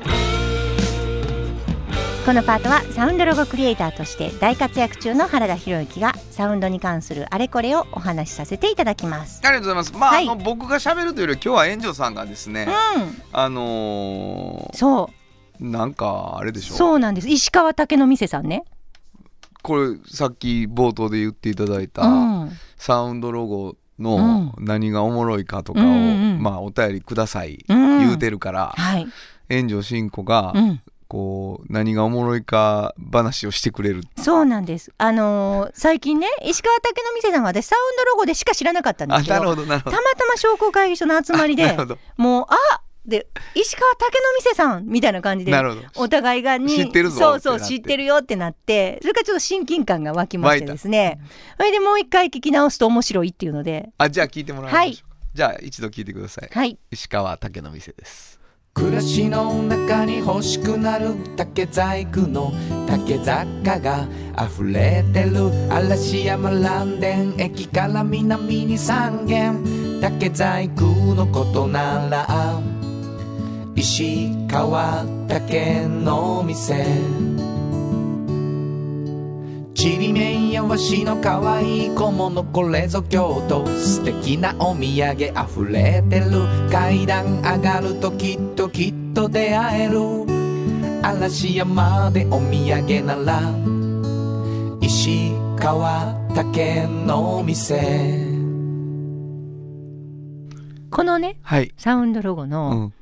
[2.26, 9.40] このパートはサウンドロゴクリエイターとして大活躍中の原田博之がサウンドに関するあれこれをお話しさせていただきます。
[9.46, 9.94] ありがとうございます。
[9.94, 10.28] まあ,、はい。
[10.28, 15.10] あの僕が喋るというより今日は炎上さんがですね、うん、あのそ
[15.60, 15.64] う。
[15.64, 17.30] ーなんかあれでしょそうなんです。
[17.30, 18.66] 石川竹の店さんね。
[19.64, 28.00] これさっき冒頭で言っていただいた、うん、サウンドロゴの何がおもろいかとかを、まあお便りください、うん。
[28.00, 29.08] 言うてるからはい、
[29.50, 34.04] 炎上真子が、うん、こう何がおもろいか話をしてくれる。
[34.18, 34.94] そうなんです。
[34.98, 39.96] あのー最近ね石川竹の店さんは私サウンドロゴでしか知らなかったんですけどあなるほどなるほど。
[39.96, 41.78] たまたま商工会議所の集まりで
[42.18, 45.54] もうあで石川竹の店さんみたいな感じで
[45.96, 49.00] お互いがに知ってるぞそうそう知ってるよってなって。
[49.02, 51.20] それからちょっと親近感が湧きましてですね。
[51.58, 53.90] それでもう一回聞き直すと面白いっていうので。
[53.98, 56.50] あじゃあ聞いてもらいましょうか、じゃあ一度聞いてください。
[56.52, 56.78] はい。
[56.92, 58.40] 石川竹の店です
[58.74, 62.54] 暮らしの中に欲しくなる竹細工の
[62.88, 64.08] 竹雑貨が
[64.42, 70.00] 溢れてる嵐山蘭電駅から南に3軒。
[70.02, 72.62] 竹細工のことなら
[73.76, 76.86] 石川竹の店。
[79.74, 86.46] ちりめんやわしのかわいい小物これぞ京都素敵なお土産溢れてる。
[86.72, 90.00] 階段上がるときっときっと出会える。
[91.02, 93.42] 嵐山でお土産なら。
[94.82, 98.30] 石川竹の店。
[100.92, 102.94] このねはい、サウンドロゴうのん、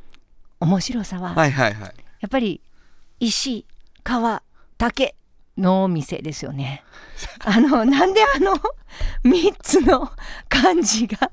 [0.60, 1.94] 面白さは、はいはいはい。
[2.22, 2.62] やっぱり
[3.20, 3.66] 石
[4.04, 4.44] 川
[4.78, 5.16] 竹
[5.58, 6.84] のお店ですよね。
[7.46, 8.56] あのなんであの
[9.24, 10.12] 3つの
[10.48, 11.32] 漢字が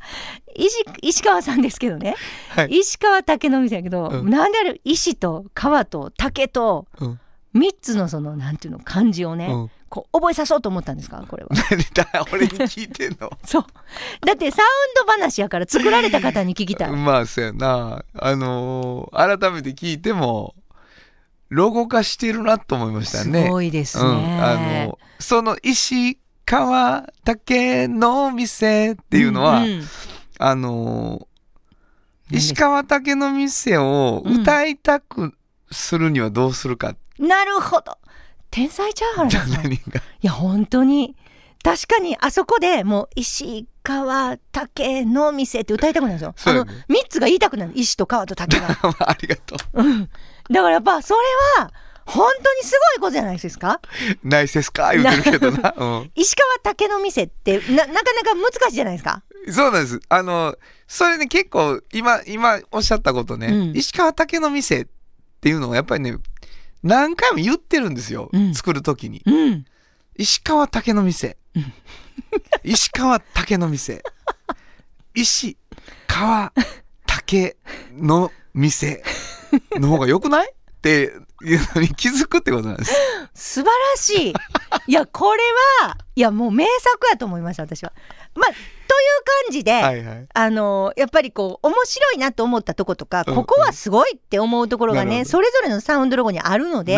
[0.55, 2.15] 石石川さんですけどね、
[2.51, 2.79] はい。
[2.79, 4.31] 石川竹の店やけど、うん。
[4.31, 7.21] なんであれ石と川と竹とうん
[7.57, 9.71] 3つのそのなんていうの漢字をね、うん。
[9.89, 11.25] こう覚えさそうと思ったんですか？
[11.29, 11.51] これは。
[12.33, 13.31] 俺に聞いてんの？
[13.47, 13.65] そう。
[14.27, 14.67] だってサウ
[15.03, 16.91] ンド話やから作られた方に聞きたい。
[16.97, 18.05] まあそうやな。
[18.19, 20.55] あのー改めて聞いても
[21.49, 24.05] ロゴ化してるなと思いましたすねごいですね。
[24.05, 29.83] うん、あのその石川竹の店っていうのは、んん。
[30.39, 31.27] あの
[32.31, 35.33] 何です石川竹の店を歌いたく
[35.71, 37.99] するにはどうするか、なるほど。
[38.51, 40.01] 天才チャーハンさんい何が？
[40.23, 41.17] や本当に。
[41.63, 46.29] 確かにあそこでもう石川竹の店って歌いたくなるんですよ。
[46.29, 46.85] あのそうやね。
[46.89, 47.73] 3つが言いたくなる。
[47.75, 48.69] 石と川と竹が。
[49.01, 49.83] ありがとう。
[49.83, 50.09] ん。
[50.51, 51.21] だからやっぱそれ
[51.63, 51.73] は
[52.05, 53.81] 本当にすごいことじゃないですか？
[54.25, 54.93] うないせすか？
[54.95, 58.05] 言うてるけどな、うん、石川竹の店ってななかなか
[58.37, 59.23] 難しいじゃないですか？
[59.51, 60.01] そうなんです。
[60.09, 63.77] あのそれね結構今今おっしゃったことね、うん。
[63.77, 64.87] 石川竹の店っ
[65.41, 66.17] ていうのをやっぱりね
[66.87, 69.65] 何回も言ってるんですよ、うん作る時にうん。
[70.17, 71.37] 石川竹の店
[72.65, 74.03] 石川竹の店
[75.15, 75.57] 石
[76.07, 76.53] 川
[77.07, 77.57] 竹
[77.93, 79.03] の店
[79.73, 80.51] の方が良くない？
[80.51, 82.95] っていうのに気づくってことなんです。
[83.35, 84.35] 素晴らしい。
[84.87, 85.43] いや、これ
[85.83, 87.93] は、いや、もう名作やと思いました、私は。
[88.35, 88.51] まあ、
[89.47, 90.27] 感じで、はいはい。
[90.33, 96.97] あのやっぱりこう面白いなと思ったとことか、うんここはすごいって思うところがね、それぞれのサウンドロゴにあるので。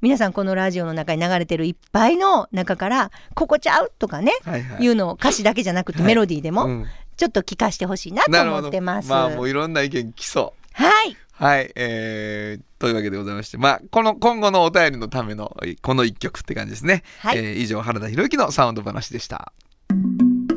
[0.00, 4.84] 皆さんこのラジオの中に流れてるいっぱいの中から「ここちゃう?」とかね、はいはい。
[4.84, 8.42] いうのを歌詞だけじゃなくてメロディーでもうんちょっと聞かせてほしいなと。
[8.42, 9.08] 思ってます。
[9.08, 10.82] まあもういろんな意見来そう。
[10.82, 17.02] はいはい、えー、というわけでございまして、まあ、この今後のお便りのためのこの一曲って感じですね。
[17.20, 19.52] はいえー以上、原田博之のサウンド話でした。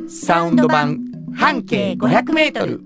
[0.10, 0.98] サウンド版
[1.36, 2.82] 半径500メートル。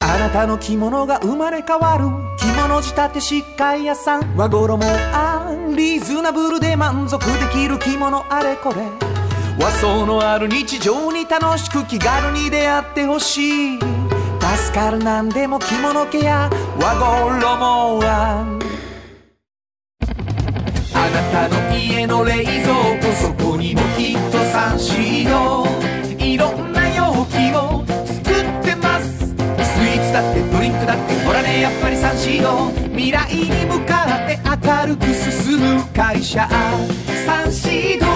[0.00, 2.04] あなたの着物が生まれ変わる。
[2.36, 4.36] 着物仕立て疾患屋さん。
[4.36, 4.78] 和衣
[5.14, 8.82] あリーズナブルで満足できる着物あれこれ。
[9.58, 13.78] 和装のある日常に楽しく気軽に出会ってほしい。
[13.78, 16.50] 助かるなんでも着物ケア。
[16.78, 17.46] 和衣
[17.98, 18.60] は
[20.96, 24.23] あなたの家の冷蔵庫そこにもきっ
[24.54, 25.66] とサンシード
[26.24, 29.26] いろんな容器を作ってます。
[29.26, 32.70] スイーツだってドリンクだってほらねやっぱりサンシード。
[32.92, 36.48] 未来に向かって明るく進む会社。
[37.26, 38.06] サンシード。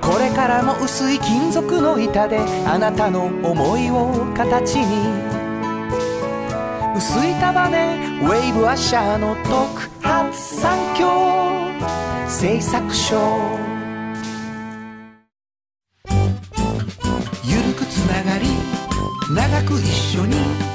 [0.00, 5.35] これからも薄い金属の板であなたの思いを形に。
[6.96, 11.06] 薄い束ねウェーブアッシャーの特発産業
[12.26, 13.18] 製作所
[17.44, 18.46] ゆるくつながり
[19.30, 19.86] 長く一
[20.18, 20.65] 緒に。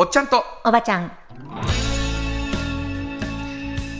[0.00, 0.42] おっちゃんと。
[0.64, 1.12] おばちゃん。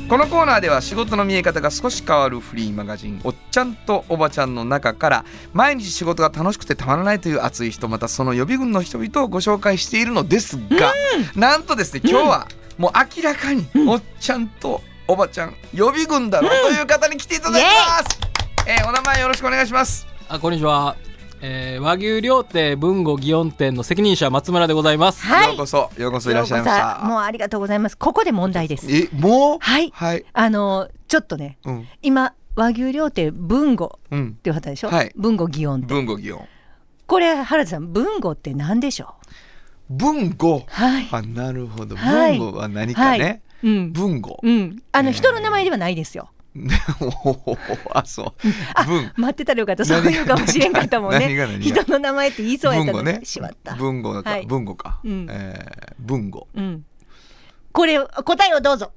[0.08, 10.94] このコーナーでは仕事の見え方が少し変わるフリーマガジン「おっちゃんとおばちゃん」の中から毎日仕事が楽しくてたまらないという熱い人またその予備軍の人々をご紹介しているのですが、
[11.36, 18.18] なんとですね今日はもう明らかにおっちゃんとおばちゃん予備軍だろうという方に来ていただきます、
[18.66, 20.06] えーお名前よろしくお願いします。
[20.30, 20.96] あこんにちは、
[21.42, 25.24] えー和牛料亭文吾祇園店の責任者松村でございます。
[25.24, 25.48] はい。
[25.48, 27.06] ようこそようこそいらっしゃいましようこそ。
[27.06, 29.58] もたうありがとうございますここで問題ですえもう？
[29.60, 29.90] はい。
[29.94, 30.24] はい。
[30.32, 31.88] あのちょっとねうん。
[32.02, 34.36] 今和牛料亭文吾うん。
[34.38, 35.12] っていう方でしょ、はい。
[35.16, 35.86] 文吾祇園店。
[35.88, 36.46] 文語祇園。
[37.06, 39.14] これ原田さん文吾って何でしょ
[39.88, 41.08] 文語うはい。
[41.10, 41.96] あなるほど。
[41.96, 42.38] はい。
[42.38, 43.40] 文語は何かね、はい。
[43.64, 43.92] うん。
[43.92, 44.82] 文語うん。
[44.92, 45.14] あのえー。
[45.14, 46.30] 人の名前ではないですよ
[47.92, 48.32] あそう。
[48.74, 49.12] あ文。
[49.16, 49.84] 待ってたらよかった。
[49.84, 51.20] そういうかもしれんかったもんね。
[51.20, 51.46] 何が？
[51.46, 51.82] 何が？
[51.82, 53.24] 人の名前って言いそうやったのに、文語ね。
[53.24, 53.74] しまった。
[53.76, 54.46] 文語か、はい。
[54.46, 55.26] 文語か、うん。
[55.30, 56.48] えー文語。
[56.54, 56.84] うん。
[57.72, 58.92] これ答えをどうぞ。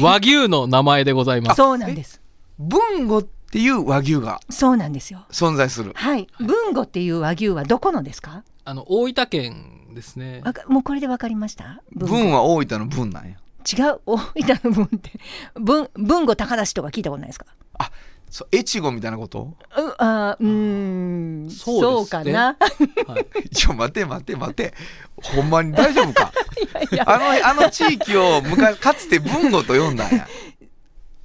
[0.00, 1.56] 和牛の名前でございます。
[1.56, 2.22] そうなんです。
[2.58, 5.26] 文語っていう和牛がそうなんですよ。
[5.30, 5.92] 存在する。
[5.94, 6.26] はい。
[6.40, 8.44] 文吾っていう和牛はどこのですか？
[8.64, 10.42] あの大分県ですね。
[10.68, 11.82] もうこれでわかりました？
[11.92, 14.00] 文は大分の文なんや違う？
[14.06, 15.10] 大分の文って。
[15.54, 17.46] 文文吾高田氏とか聞いたことないですか？
[18.30, 19.54] そう越後みたいなこと？
[19.76, 21.50] うあうーん。
[21.50, 22.56] そうかな。
[23.06, 24.74] はい、 ちょ待て待て待て。
[25.22, 26.32] ほんまに大丈夫か？
[26.90, 30.26] いやあのあの地域を昔かつて文語と呼んだんや。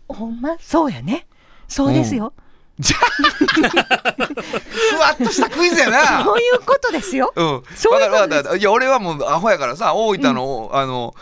[0.07, 0.55] ほんま？
[0.59, 1.25] そうやね。
[1.67, 2.33] そうですよ、
[2.79, 3.01] じゃあ
[4.25, 6.23] ふわっとしたクイズやな。
[6.23, 7.31] そういうことですよ。
[7.35, 8.57] うん、そういうことです。
[8.57, 11.13] いや俺はもうアホやからさ大分の、あの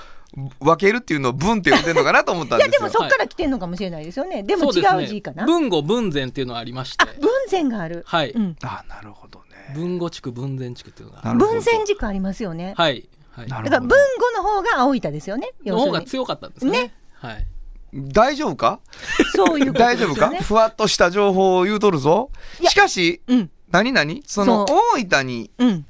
[0.60, 2.86] 分けるっていうのを文って呼んでんのかなと思ったんいですよ。
[2.86, 4.44] やでもそっから来てんのかもしれないですよね。
[4.44, 7.04] でも違そう字かな、文吾文前っていうのがありまして。
[7.04, 9.74] あ文前がある、はい、うん、あなるほどね。
[9.74, 13.72] 文吾地区文前地区っていうのが文前軸ありますよね、はい、はい、なるほど。
[13.72, 15.52] だから文語の方が青板ですよね。
[15.66, 16.72] の方が強かったんですね。
[16.72, 16.94] ね。
[17.14, 17.46] はい。
[17.94, 18.80] 大丈夫か？
[19.36, 20.44] そういうこと大丈夫ですよねか？
[20.44, 22.30] ふわっとした情報を言うとるぞ。
[22.62, 23.50] しかしうん。
[23.72, 24.24] 何何？
[24.28, 25.86] そのそ大分にうん。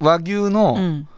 [0.00, 1.08] 和牛うのん。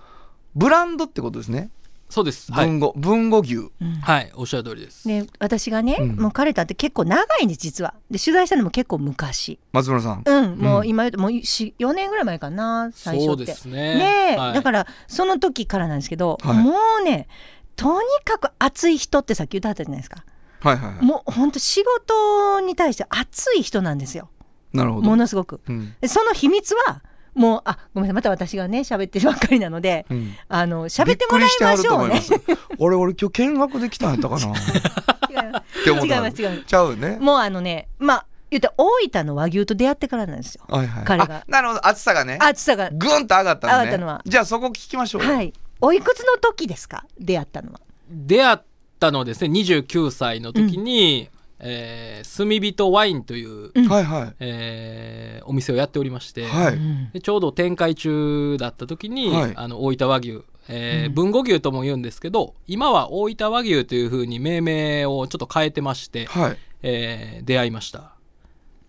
[0.57, 1.70] ブランドってことですね、
[2.11, 2.53] そうです。
[2.53, 3.55] はい、文語文語牛。
[3.55, 3.94] うん。
[4.03, 6.16] はい、おっしゃる通りです、ね、私がね、うん。
[6.16, 7.94] もう彼と会って結構長いんです実は。
[8.11, 9.59] で取材したのも結構昔。
[9.73, 10.23] 松村さん。
[10.25, 10.59] うん。
[10.59, 13.29] もううん今言うともう4年ぐらい前かな最初って。
[13.29, 13.73] そうですね。
[13.94, 14.55] ねえ、はい。
[14.55, 16.57] だからその時からなんですけど、はい。
[16.57, 17.29] もうね
[17.77, 20.25] とにかく熱い人ってさっき言ったじゃないですか。
[20.61, 21.05] はいはいはい。
[21.05, 24.29] もう本当仕事に対して熱い人なんですよ。
[24.73, 25.07] なるほど。
[25.07, 25.61] ものすごく。
[25.68, 25.94] うん。
[26.01, 27.03] でその秘密は
[27.35, 30.35] もうあごめんなさいまた私がね喋ってるばっかりなのでうん。
[30.49, 32.14] あの喋ってもらいましょうね。
[32.14, 32.77] びっくりしてはると思います。
[32.79, 34.53] 俺俺今日見学できたんやったかな。
[34.53, 36.62] っ違います違います。
[36.66, 37.19] ちゃうよね。
[37.21, 40.64] もうあのねまあ言ったら大分の和牛と出会ってからなんですよ。
[40.69, 41.37] はいはい彼が。
[41.37, 41.87] あなるほど。
[41.87, 42.38] 暑さがね。
[42.40, 42.90] 暑さが。
[42.90, 43.79] ぐんと上がったのね。
[43.79, 44.23] 上がったのは。
[44.25, 45.25] じゃあそこ聞きましょう。
[45.25, 45.53] よはい。
[45.81, 47.05] おいくつの時ですか？
[47.19, 47.81] 出会ったのは。
[48.11, 48.59] 出会っ
[48.99, 51.31] たのはですね29歳の時に、
[51.62, 53.88] えー炭人ワインという、うん。
[53.88, 54.35] はいはい。
[54.40, 56.75] えーお店をやっておりまして、はい。
[56.75, 57.11] うん。
[57.12, 59.53] でちょうど展開中だった時に、はい。
[59.57, 61.14] あの大分和牛、えーうん。
[61.14, 66.59] 文語牛とも言うんですけど今は大分和牛というふうに命名をちょっと変えてまして、はい。
[66.83, 68.12] えー出会いました、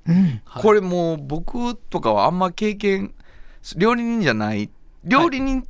[0.08, 0.42] うん。
[0.46, 0.64] はい。
[0.64, 3.14] これもう僕とかはあんま経験
[3.76, 4.70] 料理人じゃない
[5.04, 5.68] 料理人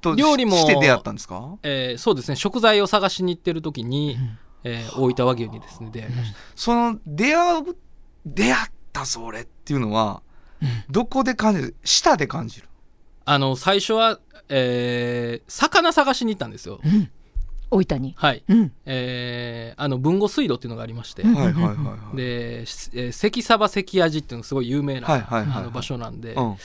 [0.00, 1.56] とし,、料理もて出会ったんですか？
[1.62, 2.36] えーそうですね。
[2.36, 4.16] 食材を探しに行ってる時に、
[4.64, 7.76] えー大分和牛にですね出会いました、その出会う
[8.26, 10.22] 出会ったそれっていうのは、
[10.90, 11.76] どこで感じる？
[11.84, 12.68] 舌で感じる？
[13.24, 14.18] あの最初は、
[14.48, 16.80] えー魚探しに行ったんですよ、
[17.70, 18.14] 大分に。
[18.16, 18.72] はい、うん。
[18.86, 21.34] えーあの文後水道っていうのがありまして、うん。
[21.34, 22.16] はいはいはいはい。
[22.16, 25.62] で、しえー関サバ関味っていうのがすごい有名な、はいはいはいはい。
[25.62, 26.56] あの場所なんで、うん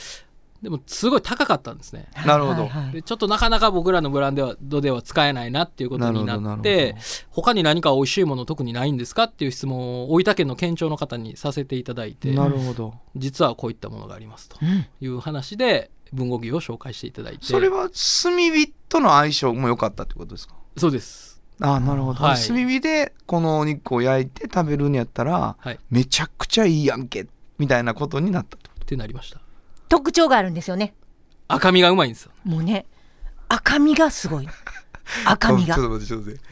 [0.64, 2.08] でもすごい高かったんですね。
[2.26, 2.68] なるほど。
[3.02, 6.98] ちょっとなかなか僕らのブランドでは使えないなっていうことになってど
[7.28, 12.94] 他に何か美味しいもの特にないんですかっていう質問を大分県の県庁の方にさせていただいてなるほど。
[13.14, 14.86] 実はこういったものがありますとうん。
[15.00, 17.44] いう話で文具牛を紹介していただいて。
[17.44, 17.90] それは
[18.22, 20.54] 炭火との相性も良かったってことですか？
[20.78, 21.42] そうです。
[21.60, 22.36] ああなるほど、はい。
[22.40, 27.26] 炭火でこのお肉を焼いて食べるんやったらはいっめちゃくちゃいいやんけ
[27.58, 29.40] みたいなことになったってことてなりました
[29.88, 30.94] 特徴があるんですよね。
[31.48, 32.32] 赤身がうまいんですよ。
[32.44, 32.86] もうね
[33.48, 34.48] 赤身がすごい。
[35.26, 35.74] 赤身が。
[35.76, 36.44] ちょっと待ってちょっと待って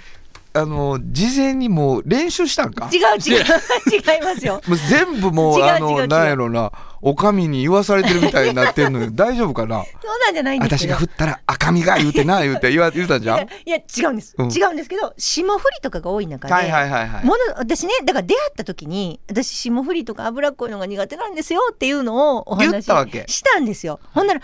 [0.54, 2.90] あの事前にもう練習したんか？
[2.92, 3.44] 違う違う。
[3.90, 4.60] 違いますよ。
[4.66, 6.06] もう全部もうあのう。
[6.06, 6.70] なんやろな
[7.04, 9.82] おかみに言わされてるみたいになってんのよ大丈夫かな？
[10.02, 14.52] そうなんじゃないんです私が振ったら赤みが言うてな言うて言わ言うたんじゃん いや違うんです、うん。
[14.52, 17.24] 違うんですけど霜降りとかが多い中で、はいはいはいはい。
[17.24, 23.24] もの私ねだから出会った時に私霜降りとか脂っこいのが苦手なんですよっていうのをお話たわけ？
[23.26, 23.98] したんですよ。
[24.14, 24.40] ほんなら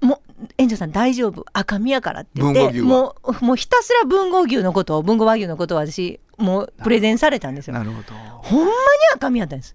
[0.00, 1.44] もう園長さん大丈夫。
[1.52, 7.74] 赤身やからって言ってもうもうひたすら豊後牛のことを豊後和牛のことを私もうプレゼンされたんですよ。
[7.74, 8.14] なるほど。
[8.14, 8.72] ほんまに
[9.14, 9.74] 赤身やったんです。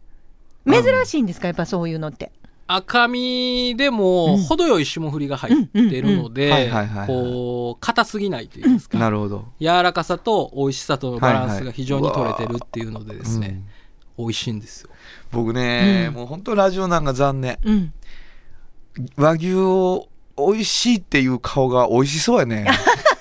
[0.65, 1.47] 珍しいんですか？
[1.47, 2.31] やっぱそういうのって。
[2.67, 6.71] 赤身でも程よい霜降りが入ってるので
[7.05, 9.47] こう硬すぎないといいますか、なるほど。
[9.59, 13.67] 柔らかさと美味しさとのバランスが非常に取れてるっていうのでですね、うん
[14.17, 14.89] 美味しいんですよ。
[15.31, 16.13] 僕ね、うん。
[16.13, 17.57] もう本当ラジオなんか残念。
[17.63, 17.93] うん。
[19.15, 22.67] 和牛を美味しいっていう顔が美味しそうやね。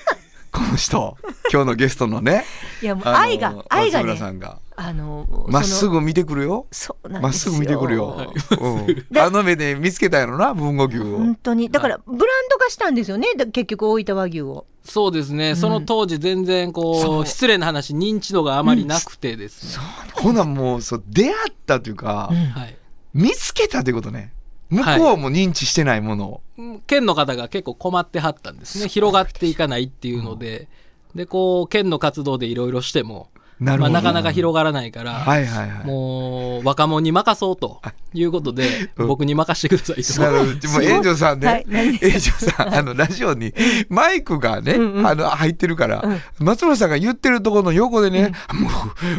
[0.53, 1.17] この人。
[1.53, 2.45] 今日のゲストのね。
[2.83, 4.59] いやもう愛が愛が松村さねんが。
[4.77, 6.67] あのまっすぐ見てくるよ。
[6.71, 11.19] そうなんまっですぐ見てくるよ、うん、であの目で見つけたやろな豊後牛を。
[11.19, 11.71] 本当に。
[11.71, 12.19] だからブラン
[12.51, 14.67] ド化したんですよねだ結局大分和牛を。
[14.83, 21.35] そうですね、その当時全然こう失礼な話認知度があまりなくてですね、ほなもうそう出会っ
[21.67, 22.37] たというか、うん。
[22.47, 22.77] はい。
[23.13, 24.33] 見つけたってことね
[24.71, 28.89] 向こうも認知してないものを、県の方が結構困ってはったんですね。
[28.89, 30.69] 広がっていかないっていうので、
[31.15, 33.95] でこう県の活動でいろいろしてもまあ、なるほど。
[33.95, 35.87] なかなか広がらないから、はいはいはい。
[35.87, 37.81] もう若者に任そうと
[38.15, 39.07] いうことで、 うん。
[39.07, 40.21] 僕に任せてくださいと。
[40.21, 40.69] なるほど。
[40.71, 41.99] もう炎上さんね、はい何？
[41.99, 43.55] 炎上さんあのラジオに
[43.89, 45.07] マイクがね、うんうん。
[45.07, 46.05] あの入ってるから、
[46.39, 48.69] 松村さんが言ってるところの横でね、も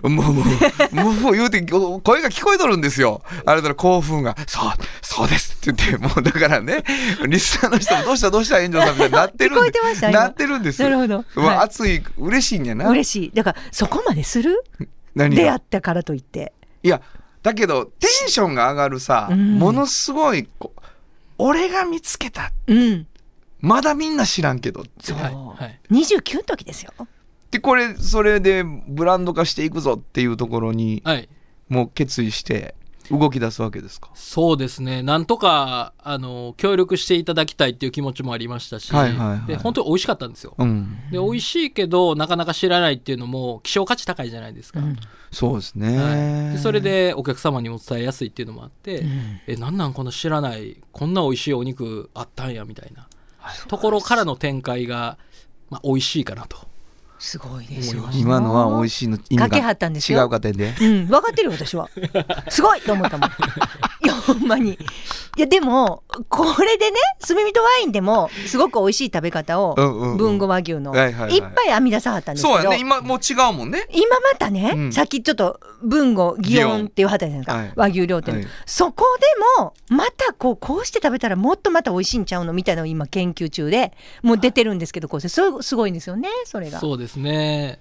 [0.03, 6.83] うもうもうもう言うて声が聞こえとるんですよあれだら興奮がそうそうですって言ってもうだからね
[7.27, 14.63] リスナーの人もどうしたどうした炎上さんみたいになってるんで聞こえてました今なってるんですよなるほどうわはい熱い嬉しいんやな嬉しいだからそこまでする？
[15.13, 15.41] 何が？
[15.41, 16.53] 出会ったからといって。
[16.83, 17.01] いや
[17.43, 19.59] だけどテンションが上がるさ、うん。
[19.59, 20.81] ものすごいこう
[21.37, 22.51] 俺が見つけた。
[22.67, 23.07] うん。
[23.59, 25.79] まだみんな知らんけどそう、はいはい。
[25.91, 26.93] 29の時ですよ。
[27.51, 31.29] でこれそれでブランド化していくぞっていうところにはい。
[31.67, 32.75] もう決意して
[33.11, 34.09] 動き出すわけですか？
[34.13, 35.03] そうですね。
[35.03, 39.47] なんとか、あの、協力していただきたいっていう気持ちもありましたし、はいはいはい。
[39.47, 40.55] で、本当に美味しかったんですよ。
[40.57, 40.97] うん。
[41.11, 44.79] で、美味しいけど、なかなか知らないっていうのも、希少価値高いじゃないですか。
[44.79, 44.97] うん。
[45.31, 49.05] そうですね、はい、でそれでお客様にも伝えやすいっていうのもあって、
[49.47, 53.07] えなんなんこの知らないこんな美味しいお肉あったんやみたいな。
[53.69, 55.17] ところからの展開が、
[55.69, 56.57] まあ、美味しいかなと
[57.21, 58.09] すごいですよ。
[58.13, 60.23] 今のは美味しいの意味かけはったんですよ。
[60.23, 60.73] 違うか点で。
[60.81, 61.87] うん、分かってるよ私は。
[62.49, 63.29] すごいと思ったもん。
[64.03, 64.71] いやほんまに。
[64.71, 64.77] い
[65.39, 70.17] やでもこれでね炭火とワインでもすごく美味しい食べ方をうんうんうん。
[70.17, 71.35] 豊後和牛のはいはいはい。
[71.35, 72.55] いっぱい編み出さはったんですけど。
[72.55, 72.79] そうやね。
[72.79, 73.87] 今もう違うもんね。
[73.91, 74.91] 今またね、うん。
[74.91, 77.71] さっきちょっと文語祇園っていうはったじゃないですか、はい。
[77.75, 78.47] 和牛料亭の、はい。
[78.65, 79.05] そこ
[79.59, 82.53] でもまたこうこうして食べたらもっとまた美味しいんちゃうの？
[82.53, 86.79] みたいなのを今研究中でもう出てるんですけどこうそすごいんですよねそれが。
[86.79, 87.79] そうですね。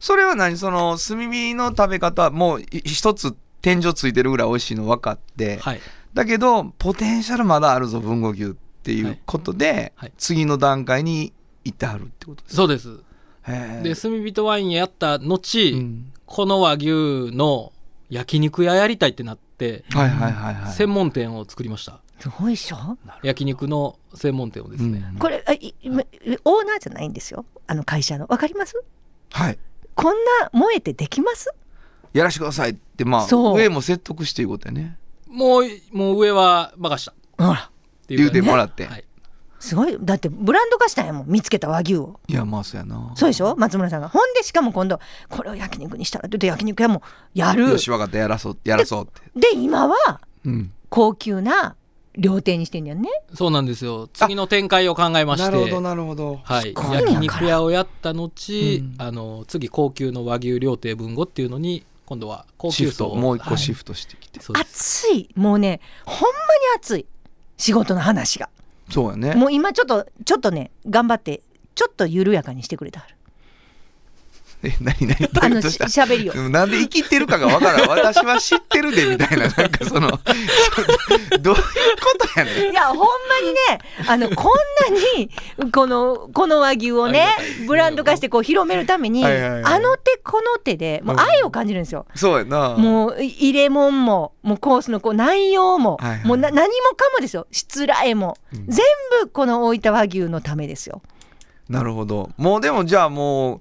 [0.00, 5.80] それは何その炭火の食べ方もうい一つ天井ついてるぐらい美味しいの分かって、はい。
[6.12, 10.12] だけどポテンシャルまだあるぞ豊後牛っていうことで、はいはい。
[10.18, 11.32] 次の段階に
[11.64, 12.98] 行ってはるってことですそうです。
[13.82, 16.12] で炭火とワインやった後、うん。
[16.26, 17.72] この和牛の
[18.10, 20.72] 焼肉屋やりたいってなって、はいはいはいはい。
[20.72, 22.76] 専門店を作りましたすごいでしょ？
[23.24, 25.18] 焼肉の専門店をですね、うん。
[25.18, 26.00] これあいいオー
[26.64, 27.44] ナーじゃないんですよ。
[27.66, 28.26] あの会社の。
[28.28, 28.80] わかります？
[29.32, 29.58] はい。
[29.96, 31.52] こんな燃えてできます？
[32.12, 33.56] やらしてくださいってまあそう。
[33.56, 34.98] 上も説得していうことやね。
[35.26, 37.14] もうもう上は任した。
[37.44, 37.58] ほら。
[38.04, 38.86] って言うてもらって。
[38.86, 39.04] はい、
[39.58, 39.98] すごい。
[40.00, 42.20] だってブランド化したんやもん見つけた和牛を。
[42.28, 43.14] いやまあそうやな。
[43.16, 43.56] そうでしょ？
[43.56, 44.08] 松村さんが。
[44.08, 47.02] ほんでしかも今度これを焼肉にしたらって言って焼肉屋も
[47.34, 47.68] やる。
[47.68, 48.18] よし分かった。
[48.18, 49.22] やらそうやらそうって。
[49.34, 50.72] で今はうん。
[50.88, 51.74] 高級な
[52.16, 53.08] 料亭にしてんやんね。
[53.34, 54.08] そうなんですよ。
[54.12, 55.44] 次の展開を考えまして。
[55.44, 56.40] なるほどなるほど。
[56.42, 58.94] はい、焼肉屋をやった後、うん。
[58.98, 63.58] あの次高級の和牛料亭文吾っていうのに今度は高シフ級層もう一個はい。
[63.58, 65.06] シフトしてきて、そうです。
[65.06, 65.28] 熱い。
[65.34, 66.32] もうねほんまに
[66.76, 67.06] 熱い。
[67.56, 68.50] 仕事の話が。
[68.90, 69.34] そうやね。
[69.34, 71.42] もう今ちょっとちょっとね頑張って
[71.74, 73.16] ちょっと緩やかにしてくれたはる
[74.64, 75.88] え何何どあのしういうことした？
[75.88, 76.32] しゃべりを。
[76.34, 77.88] うんなんで生きてるかがわからん。
[77.88, 80.10] 私は知ってるでみたいななんかその
[81.30, 81.64] そ どういうこ
[82.34, 82.70] とやねん。
[82.70, 83.04] いやほんま
[83.40, 85.30] にねあのこんなに
[85.72, 87.26] このこの和牛をね
[87.66, 89.28] ブランド化してこう広めるために、あ
[89.78, 92.06] の手この手でもう愛を感じるんですよ。
[92.14, 92.76] そうやな。
[92.76, 96.26] もう入れ物ももうコースのこう内容も、はいはい。
[96.26, 97.46] もうな何もかもですよ。
[97.50, 98.66] しつらえも、うん。
[98.68, 98.84] 全
[99.22, 101.02] 部この大分和牛のためですよ。
[101.68, 102.30] なるほど。
[102.36, 103.60] もうでもじゃあもう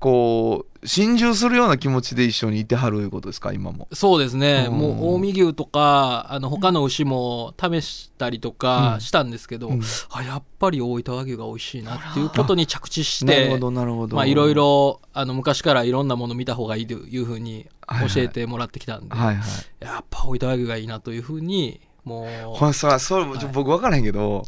[0.00, 3.52] こう心中するような気持ちで一緒にいてはるいうことですか？
[3.52, 3.86] 今も。
[3.92, 4.78] そうですね、うん。
[4.78, 9.82] もう近江牛とかあの他の牛も試したりとかしたんですけど、うん。
[10.10, 14.16] あやっぱり大分和牛が美味しいなっていうことに着地してなるほどなるほど。
[14.16, 17.66] まあいろいろあの昔からいろんなもの見た方がいいというふうに
[18.14, 19.84] 教えてもらってきたんで、はいはい。
[19.84, 24.44] やっぱ大分和牛がいいなというふうにもうこれさそれ、はい僕分からへんけど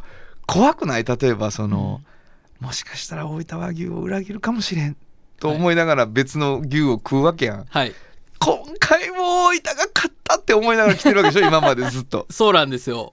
[0.46, 1.04] 怖くない？
[1.04, 2.00] 例えばその、
[2.58, 4.96] もしかしたら大分和牛を裏切るかもしれん
[5.40, 7.92] と思いながら別の牛を食うわけやん、はい。
[8.38, 11.46] 今回も大分が勝ったって思いながら来てるわけでしょ？
[11.48, 12.26] 今までずっと。
[12.30, 13.12] そうなんですよ。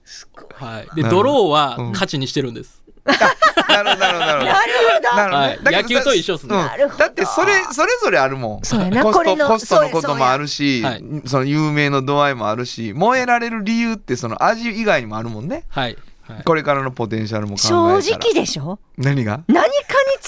[0.54, 1.92] はい、でドローはうん。
[1.92, 2.80] 勝ちにしてるんです。
[3.06, 4.26] なるほどなるほど。
[4.26, 4.46] なるほど。
[4.46, 5.58] なるほどなるほどはい。
[5.62, 6.54] だけど野球と一緒っすね。
[6.56, 6.66] うん。
[6.66, 6.98] なるほど。
[6.98, 8.64] だってそれそれぞれあるもん。
[8.64, 9.02] そうやな。
[9.02, 10.84] コストコストのこともあるし
[11.26, 15.64] その有名の度合いもあるし燃えられる理由ってその味以外にもあるもんね。
[15.68, 15.96] はい。
[16.28, 18.78] はい、これからのポテンシャルも考えた正ら直でしょ？
[18.96, 19.42] 何が？
[19.48, 19.64] 何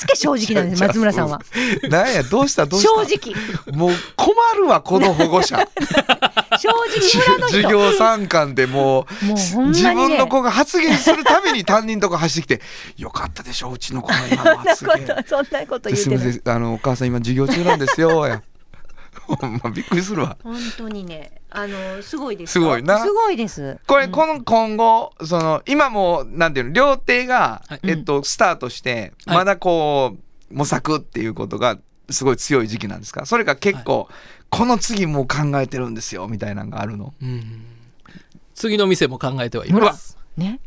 [0.03, 1.41] つけ正直なんです 松村さんは。
[1.89, 2.23] 何や。
[2.23, 2.89] どうしたどうした？
[3.07, 3.35] 正
[3.73, 3.77] 直。
[3.77, 5.57] もう困るわこの保護者。
[6.61, 7.57] 正直村の人。
[7.57, 12.65] 授業参観でもうもう自分の子が発言するために担任とか走ってきて
[12.97, 18.43] 「よかったでしょうちの子の今の発言」 そんなこと言すみまってるせんあのお母さん今授業中なんですよや。
[19.27, 20.37] ほんまびっくりするわ。
[20.43, 23.01] 本当にねあのすごいですすごいな。
[23.01, 23.79] すごいです。
[23.87, 27.81] これ、この今後その今もなんていうの料亭が、はい。
[27.85, 29.37] えっとスタートして、はい。
[29.39, 30.17] まだこ
[30.51, 31.79] う模索っていうことが
[32.11, 33.27] すごい強い時期なんですか？
[33.27, 34.09] それか結構、
[34.51, 37.15] この次もう考えてるんですよみたいなのがあるの？
[37.23, 37.65] うん。
[38.55, 40.19] 次の店も考えてはいます。
[40.37, 40.61] ね。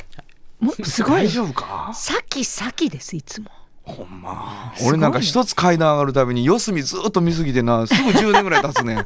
[0.60, 1.24] もうすごい。
[1.26, 1.92] 大丈夫か？
[1.94, 3.50] 先先ですいつも
[3.86, 4.74] ほんま。
[4.86, 8.98] 俺なんか一つ階段上がるたびに四隅ずっと見すぎてなすぐ10年ぐらい経つねん。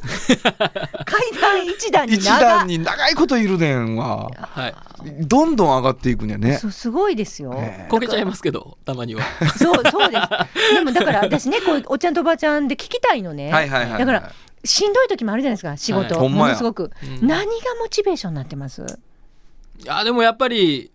[1.40, 4.30] 段一段に一長段に長いこといるねんわ。
[4.40, 4.74] はい。
[5.20, 6.56] どんどん上がっていくねんね。
[6.56, 7.52] そうすごいですよ。
[7.52, 7.86] ね。
[7.90, 9.22] こけちゃいますけど、たまには。
[9.58, 10.74] そうそうです。
[10.74, 13.52] でもだから私ねこうおっちゃんとおばちゃんで聞きたいのね。
[13.52, 13.98] はいはいはいはい。
[13.98, 14.32] だから
[14.64, 16.44] しんどい時もあるじゃないですか仕事、はいほんまや。
[16.46, 17.26] ものすごく、うん。
[17.26, 17.50] 何が
[17.80, 18.82] モチベーションになってます？
[18.82, 20.90] いや、でもやっぱり、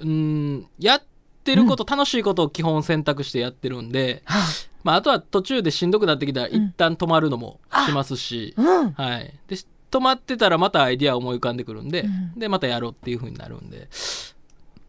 [0.00, 1.06] うん、やって
[1.54, 4.40] ること、楽しいことを基本選択してやってるんで、は
[4.82, 6.54] まあ、あとは途中でしんどくなってきたら、ん。
[6.54, 8.62] 一旦止まるのもしますし、あ。
[8.62, 9.34] うんはい。
[9.48, 9.56] で、
[9.90, 12.38] 止まってたらまたアイディア思い浮かんでくるんで、うん。
[12.38, 13.88] で、またやろうっていう風になるんで、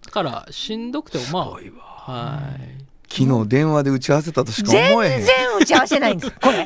[0.06, 2.87] だから、しんどくてもまあ、はい。
[3.10, 5.22] 昨日電話で打ち合わせたとしか全思えへん。
[5.24, 6.32] 然打ち合わせないんです。
[6.32, 6.66] これ。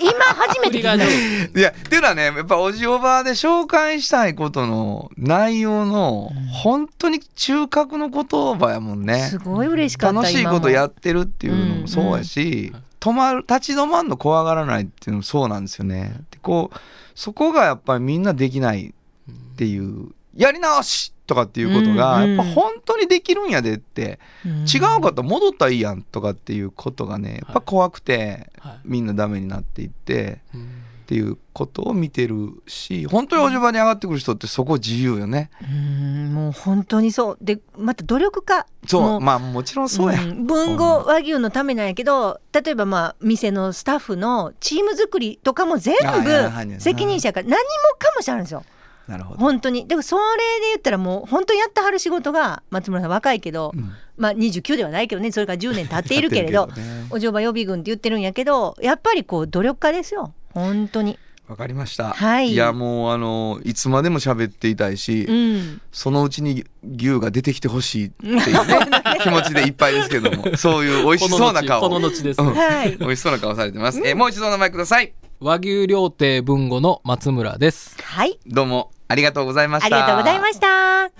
[0.00, 0.94] 今初めて聞いた。
[1.60, 9.28] いやっていうのはねやっぱおじおばで紹介したいことの内容の本当に中核の言葉やもんね。
[9.30, 16.14] すごい嬉しかった楽しいことやっってるっていうのもそうやし、止まる立ち止まるの怖がらないっていうのもそうなんですよね。
[16.30, 16.78] でこう
[17.14, 18.94] そこがやっぱりみんなできない
[19.30, 20.08] っていう。
[20.36, 22.36] やり直しとかっていうことがうんうん。
[22.36, 24.18] やっぱ本当にできるんやでって。
[24.44, 28.80] 違うかったら戻ったらいいやんとかっていうことがねやっぱ怖くてはい。
[28.84, 30.84] みんなダメになっていってうん。
[31.04, 35.50] っていうことを見てるし本当におじばに上がってくる人ってそこ自由よね。
[35.62, 37.38] うんもう本当にそう。
[37.42, 39.20] でまた努力家そもう。
[39.20, 40.46] まあもちろんそうや、ん。
[40.46, 47.58] 文豪和牛のためなんやけど例えばまあ店のスタッフのチーム作りとかも全部な責任者から何も
[47.98, 48.64] かもしてあるんですよ
[49.06, 49.86] なるほど、本当に。
[49.86, 50.22] でもそれ
[50.60, 53.92] で言ったらもう本当にやってはる仕事が松村さん若いけど、うん。
[54.16, 57.06] まあ29ではないけどねそれから10年経っているけれ どね。
[57.10, 60.32] お嬢場予備軍って言ってるんやけどやっぱりこう努力家ですよ。
[60.52, 61.18] 本当に。
[61.46, 62.56] わかりました、はい。
[62.56, 65.80] やもうあのいつまでも喋っていたいし、うん。
[65.92, 66.64] そのうちに
[66.96, 68.42] 牛が出てきてほしいっていうね
[69.22, 70.56] 気持ちでいっぱいですけども。
[70.56, 71.82] そういう美味しそうな顔。
[71.82, 72.54] この後です、うん。
[72.54, 72.96] はい。
[72.98, 75.12] 美味しそうな顔されてます、えーもう一度お名前ください。
[75.40, 77.98] 和牛料亭文吾の松村です。
[78.02, 78.38] はい。
[78.46, 79.96] どうもありがとうございました。
[79.96, 81.10] ありがとうございました。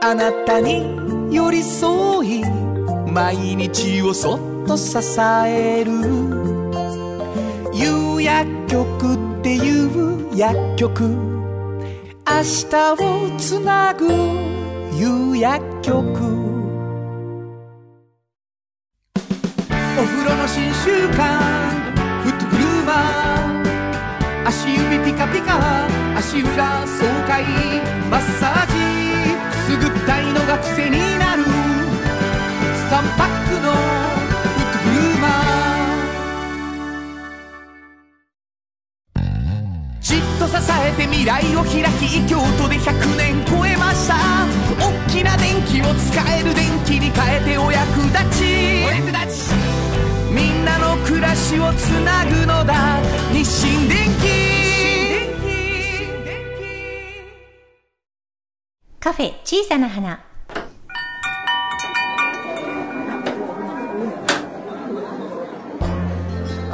[0.00, 2.42] あなたに寄り添い
[3.10, 5.92] 毎日をそっと支える。
[7.74, 11.04] 夕薬局っていう薬局。
[12.30, 14.06] 明日をつなぐ
[14.94, 16.47] 夕薬局
[20.00, 21.72] お風呂の新習慣。
[22.22, 25.88] フットグルーマー足指ピカピカ。
[26.16, 27.42] 足裏爽快。
[28.08, 28.97] マッサージ。
[41.10, 44.16] 未来を開き京都で100年超えました。
[44.78, 48.84] 大きな電気を使える電気に変えてお役立ち。
[48.86, 49.54] お役立ち
[50.32, 53.00] みんなの暮らしをつなぐのだ。
[53.32, 54.58] 日清電気
[59.00, 60.27] カフェ小さな花。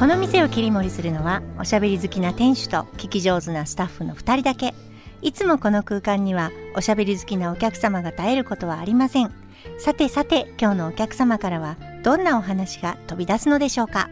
[0.04, 4.74] この店を切り盛りするのはおしゃべり好きな店主と聞き上手なスタッフの2人だけ。
[5.22, 9.32] いつもこの空間にはおしゃべり好きなお客様が絶えることはありません。
[9.78, 14.10] さてさて今日のお客様からはどんなお話が飛び出すのでしょうか？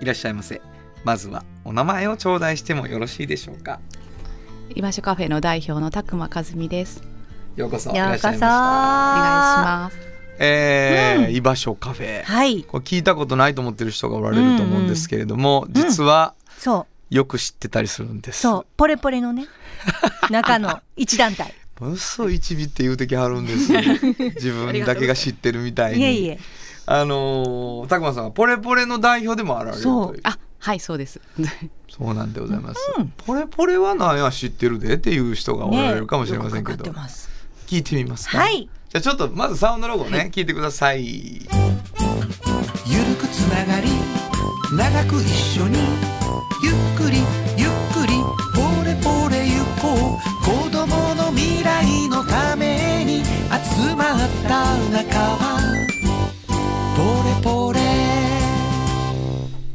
[0.00, 0.62] いらっしゃいませ。
[1.04, 3.78] まずはお名前を頂戴してもよろしいでしょうか？
[4.74, 7.02] 居場所カフェの代表の拓磨和美です。
[7.56, 7.90] ようこそ。
[7.90, 8.16] いようこそ。
[8.16, 8.46] らっしゃいました。
[8.46, 8.50] お
[9.20, 10.05] 願いします。
[10.38, 12.62] えー居場所カフェ、はい。
[12.64, 17.14] これ聞いたことないと思ってる人がおられると思うんですけれども、実はそう。
[17.14, 18.40] よく知ってたりするんです。
[18.40, 18.66] そう。
[18.76, 19.46] ポレポレのね
[20.30, 21.54] 中の一団体。
[21.80, 23.80] ものすごい一尾って言う時あるんですよ。
[24.34, 26.00] 自分だけが知ってるみたいに。
[26.00, 26.38] いえいえ。
[26.86, 30.20] あのー、たくまさんはポレポレの代表でもあられるそうという。
[30.24, 31.20] あ、はい、そうです。
[31.90, 33.12] そうなんでございます、うん。
[33.16, 37.28] ポレポレは何や知ってるでっていう人がおられるかもしれませんけねど、よくかかってます。
[37.66, 38.38] 聞いてみますか。
[38.38, 41.04] はいじゃあちょっとまずサウンドロゴね、聞いてください。
[41.04, 41.48] ゆる
[43.20, 43.90] くつながり
[44.72, 45.78] 長く一緒に
[46.62, 47.18] ゆっくり
[47.58, 48.14] ゆっくり
[48.54, 50.20] ポレポレゆこう。
[50.46, 54.18] 子供の未来のために集まっ
[54.48, 55.60] た仲は
[56.96, 57.80] ポレポレ。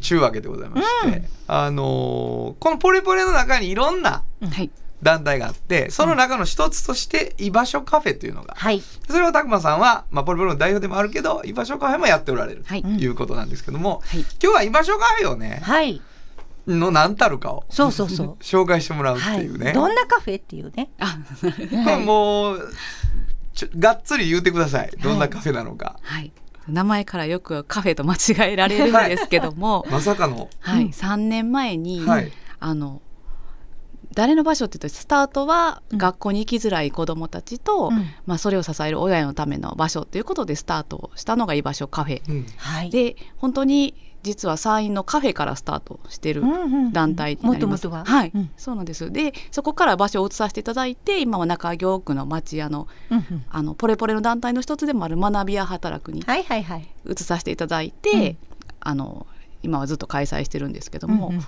[0.01, 4.71] ちゅうわけでございまして、あのーこのポレポレの中にいろんなはい。
[5.01, 8.81] 団体があってその中の一つとして居場所カフェというのが、はい。
[9.07, 12.83] それをたくまさんは、まあ、ポレポレの代表でもあるけど居場所カフェもやっておられるはい。
[12.83, 14.19] ということなんですけども、はい。
[14.21, 16.01] 今日は居場所カフェをねはい。
[16.67, 18.37] の何たるかをそうそうそう。
[18.43, 20.91] 紹介してもらうってはいいうね、どんなカフェっていうね。
[20.99, 21.17] あ、
[21.85, 22.73] ま あもう
[23.77, 24.91] がっつり言うてください。
[25.01, 26.31] どんなカフェなのか、はい。
[26.67, 32.31] 名前からよくカフェと間違えられるんですけども、まさかの、はい、3年前に、はい。
[32.59, 33.01] あの、
[34.13, 38.05] 誰の場所って言うとスタートは学校に行きづらい子どもたちと、うん。
[38.25, 42.21] まあ、それを支える親のための場所ということでスタートしたのが居場所カフェ。
[42.29, 42.45] うん。
[42.57, 42.89] はい。
[42.89, 46.43] で本当に実は山陰のカフェからスタートしてる
[46.91, 47.87] 団体になります。
[47.87, 48.05] は？
[48.05, 48.51] はい、うん。
[48.55, 49.11] そうなんです。
[49.11, 53.45] で、そこから場所を移させていただいて、今は中京区の町屋のうんうん。
[53.49, 58.37] あのポレポレの団体の一つでもある学びや働くに移させていただいて、うん。
[58.81, 59.25] あの
[59.63, 61.45] 今はずっと開催してるんですけども、うんうんうん。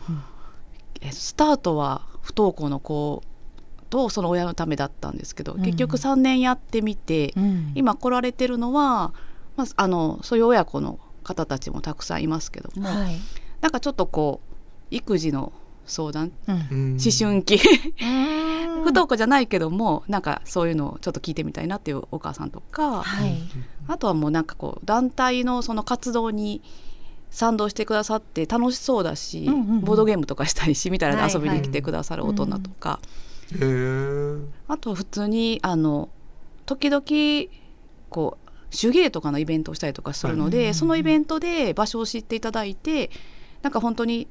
[1.02, 3.22] えスタートは不登校の子
[3.90, 5.62] とその親のためだったんですけど、うん。
[5.62, 7.72] 結局3年やってみて、うん。
[7.76, 9.14] 今来られてるのは、
[9.56, 13.20] まあ、あのそういう親子の方たちもたくさんいますけども、はい。
[13.62, 14.56] なんかちょっとこう
[14.90, 15.54] 育児の
[15.86, 16.92] 相談うんうん。
[16.94, 17.56] 思春期。
[17.56, 18.84] うん。
[18.84, 23.38] 不登校じゃないけどもなんかそういうのをちょっと聞いてみたいなっていうお母さんとか、はい。
[23.88, 26.62] あとはもうなんかこう団体のその活動に
[27.34, 29.82] 賛同してくださって楽しそうだし、うんうんうん。
[29.82, 31.58] ボードゲームとかしたりしみたいなで遊びはい。
[31.58, 33.00] はいに来てくださる大人とか、
[33.54, 34.46] へー。
[34.68, 36.10] あとは普通にあの
[36.68, 37.04] 時々
[38.10, 43.10] こう手芸とかのイベントをしたりとかするので、そのイベントで場所を知っていただいて
[43.64, 44.28] なんか本当に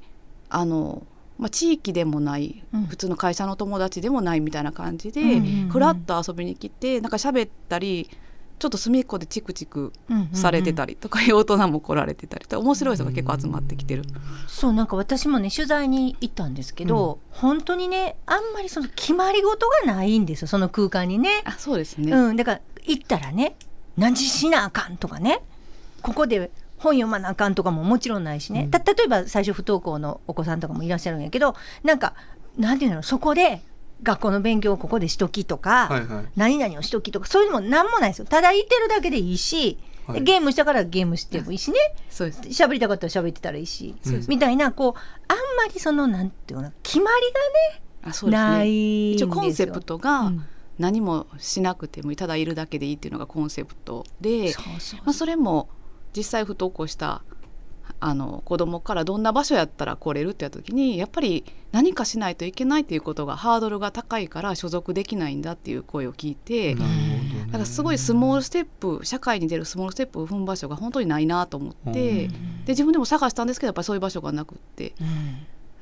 [0.49, 1.05] あの、
[1.39, 2.87] まあ、地域でもない、うん。
[2.87, 5.69] 普通の会社の友達でもないみたいな感じで、うんうんうん。
[5.71, 8.09] ふらっと遊びに来てなんか喋ったり
[8.63, 9.93] ちょっと隅っこでチクチク
[10.33, 14.05] されてたり、りとかいう大人も来られてたりと面白い人が結構集まってきてる。
[14.47, 21.43] そうなんか私もね取材に行ったんですけど、本当にねあんまりその決まり事がないんですよその空間にね。
[21.45, 23.57] あそうですね、うん、だから行ったらね
[23.97, 25.41] 何時しなあかんとかね
[26.01, 32.15] ここで本読まなあかんとかももちろんないしね、た例えば最初不登校のお子さんとかもいらっしゃるんやけどなんか
[32.57, 33.61] なんていうのそこで
[34.03, 36.25] 学校の勉強をここでしときとか、はいはい。
[36.37, 38.25] 何々をしときとかそういうのも何もないですよ。
[38.27, 40.23] ただいてるだけでいいし、はい。
[40.23, 41.79] ゲームしたからゲームしてもいいしね。
[42.11, 42.41] そうです。
[42.41, 43.95] 喋りたかったら喋ってたらいいし、
[44.29, 47.11] みたいなこうあんまりそのなんていうの決ま
[48.05, 48.59] あそうですりがね。
[48.59, 50.45] ない一応コンセプトが、うん
[50.79, 54.63] 何もしなくてもただいるだけでいいっていうのがコンセプトでそ
[55.05, 55.69] まあ、それも
[56.17, 57.23] 実際不登校した
[58.01, 66.83] あの子供からどんな場所やったら来れるってやった時にやっぱり何かしないといけないっていうことがハードルが高いから所属できないんだっていう声を聞いて、ね
[67.47, 71.95] だからすごいスモールステップ社会に出るスモールステップを踏む場所が本当にないなと思って、うん。
[71.95, 72.29] で
[72.69, 74.95] 自分でも探したんですけどやっぱりそういう場所がなくって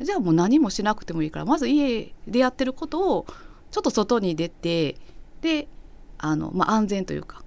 [0.00, 0.04] うん。
[0.04, 3.26] じゃあもう何もしなくてもいいからまず家でやってることを
[3.70, 4.96] ちょっと外に出て
[5.42, 5.68] で
[6.18, 7.42] あの、まあ、安全というか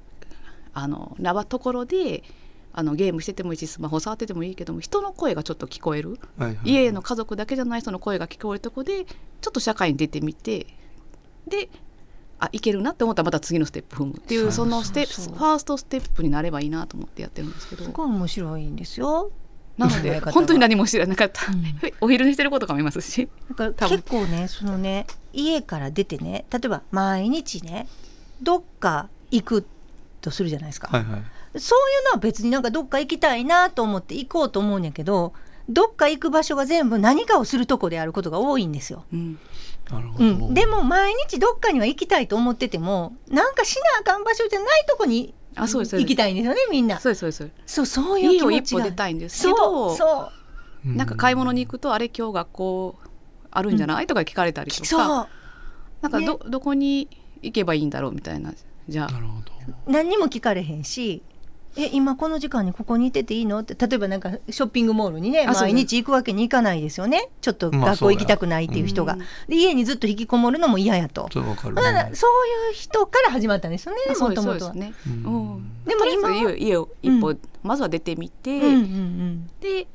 [0.74, 2.24] あのなところで
[2.76, 6.20] あのゲームしててもいいしスマホ触っててもいいけども人の声がちょっと聞こえる。
[6.38, 10.68] はいはい家の家族だけじゃない人の声が聞こえるとこでちょっと社会に出てみて
[11.48, 11.70] で
[12.40, 15.26] あいけるなって思ったらまた次のステップ踏むっていうそのステップそう。
[15.26, 17.84] そうファーストステップになればいいなと思ってやってるんですけど。
[17.84, 19.32] すごい面白いんですよ。
[19.78, 21.64] なので本当に何も知らなかった、うん。
[22.02, 23.30] お昼にしてる子とかもいますし。
[23.50, 23.98] だから多分。
[23.98, 27.88] 結構ねそのね家から出てね例えば毎日ね
[28.42, 29.66] どっか行く
[30.22, 31.24] とするじゃないですか、はいはい
[31.58, 35.34] そういうのは別になんかどっか行きたいなと思って行こうと思うんやけど
[35.70, 39.06] どっか行く場所が全部何かをするとこであることが多いんですよ。
[39.14, 39.40] うん。
[39.90, 47.00] なるほど、うん、でも毎日どっかには行きたいと思っててもなんかしなあかん場所じゃないとこにあそうです行きたいんですよねみんな。
[47.00, 48.82] そうそうそうそうそういう気持ちが。
[48.82, 50.32] 一歩出たいんですけそうどそ
[50.86, 50.90] う。
[50.90, 52.96] うなんか買い物に行くとあれ今日学校
[53.52, 54.86] あるんじゃない、とか聞かれたりとか。
[54.86, 55.28] そう。
[56.02, 57.08] なんかど,、どこに
[57.42, 58.54] 行けばいいんだろうみたいな。
[58.90, 59.12] じゃあ。
[59.12, 59.54] なるほど。
[59.88, 61.24] 何にも聞かれへんし
[61.76, 63.60] え今この時間にここにいてていいの？
[63.60, 67.30] って例えばなんかショッピングモールにね毎日行くわけにいかないですよね。
[67.42, 69.20] ちょっとまあ学校行きたくないっていう人が、うん。
[69.48, 74.74] で家にずっと引きこもるのも嫌やと、そういう人から始まったんですよねもともとは。
[74.74, 75.14] ね、うん。
[75.14, 79.50] うん、でも今家を一歩、まずは出てみて、うんうんうん。
[79.60, 79.88] で、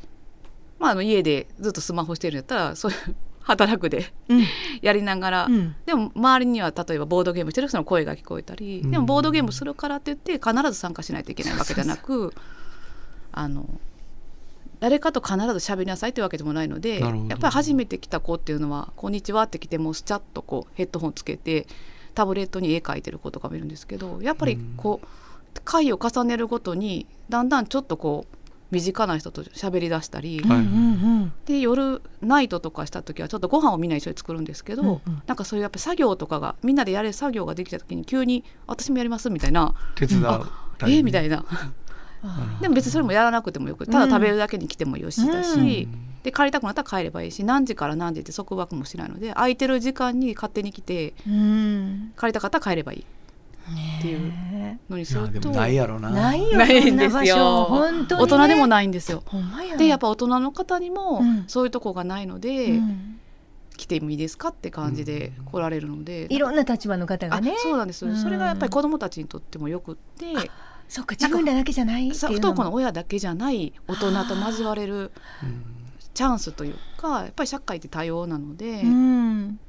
[0.79, 3.17] まあ、あの家でずっとスマホしてるんやったらそういう
[3.49, 4.45] 働くでうん。
[4.83, 5.75] やりながら、うん。
[5.87, 8.91] でも周りには例えばボードゲームしてる人の声が聞こえたり、うん。
[8.91, 12.33] でもボードゲームするからって言って必ず参加しないといけないわけじゃなく
[13.33, 13.67] あの
[14.81, 21.67] 誰かと必ず喋りなさいってわけでもないのでやっぱり初めて来た子っていうのは「こんにちは」って来てもスチャッとこうヘッドホンつけて
[22.15, 25.07] タブレットに絵描いてる子とかもいるんですけどやっぱりこう
[25.65, 28.38] 回を重ねるごとにだんだんちょっとこう
[28.71, 30.59] 身近な人と喋り出したり、はい。
[30.59, 30.67] うんう
[31.25, 35.23] んで夜ナイトとかした時はちょっとご飯をみんな一緒に作るんですけど、うんうん。
[35.27, 39.75] なんかそういうやっぱ作業とかがみんなでやれる作業ができた時に急に「私もやります」みたいな。
[39.95, 40.47] 手伝う
[40.83, 41.45] 「えーみたいな。
[42.61, 45.89] でも別にそれもやらなくてもよくただ食べるだけに来てもよしだし、
[46.25, 52.13] で帰りたくなったら帰ればいいし何時から何時って束縛もしないので空いてる時間に勝手に来てうん。
[52.19, 53.01] 帰りたかったら帰ればいい
[53.99, 54.33] っていう
[54.79, 55.51] ねのにすると。
[55.51, 56.11] ないやろな。
[56.11, 57.37] ないよないそんですよ。
[57.37, 57.65] 所。
[57.67, 59.23] 本当に、ね、大人でもないんですよ。
[59.27, 61.45] ほんまやでやっぱ大人の方にもうん。
[61.47, 63.21] そういうとこがないので、うん。
[63.77, 68.17] 来てもいいですかって感じで来られるので、いろんな立場の方があねそうなんです、うん。
[68.17, 70.51] それがやっぱり子どもたちにとってもよくって。
[70.89, 75.13] そっか自分らだけじゃない不登校の親だけじゃない大人と交われる
[76.15, 79.61] チャンスというかやっぱり社会って多様なので、うん。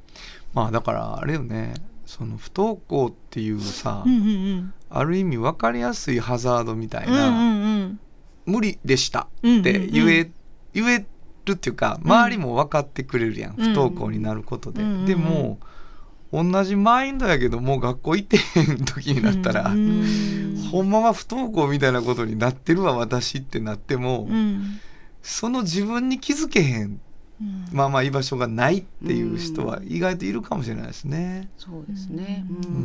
[0.53, 1.73] まあだからあれよね
[2.09, 4.73] その不登校っていうさ、うんうんうん。
[4.89, 7.99] ある意味分かりやすいハザードみたいうんうな、んうん。
[8.47, 10.31] 無理でしたうんって言え,、
[10.73, 11.05] 言え
[11.45, 13.63] るっていうか周りも分かってくれるやん、うん。
[13.63, 15.59] 不登校になることで、うんでも
[16.33, 24.79] 同じマインドやけどもう学校行ってへん時になったら、うんほんまは不登校みたいなことになってるわ私ってなっても、うん。
[25.21, 27.01] その自分に気づけへんうん
[27.71, 31.49] まあまあ居場所がないっていう人は意外といるかもしれないですね。
[31.57, 32.59] そうですね、ううん。
[32.61, 32.79] う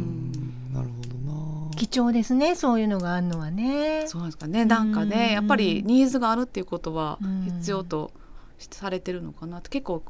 [0.71, 0.75] ん。
[0.75, 1.77] なるほどな。
[1.77, 4.05] 貴重ですねそういうのがあるのはね。
[4.07, 4.65] そうなんですかね。
[4.65, 5.09] なんかうん。
[5.09, 7.45] ねやっぱりニーズがあるっていうことはうん。
[7.59, 8.13] 必要と
[8.59, 9.71] されてるのかなって。
[9.71, 10.03] 結構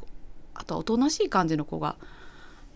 [0.53, 1.97] あとはおとなしい感じの子が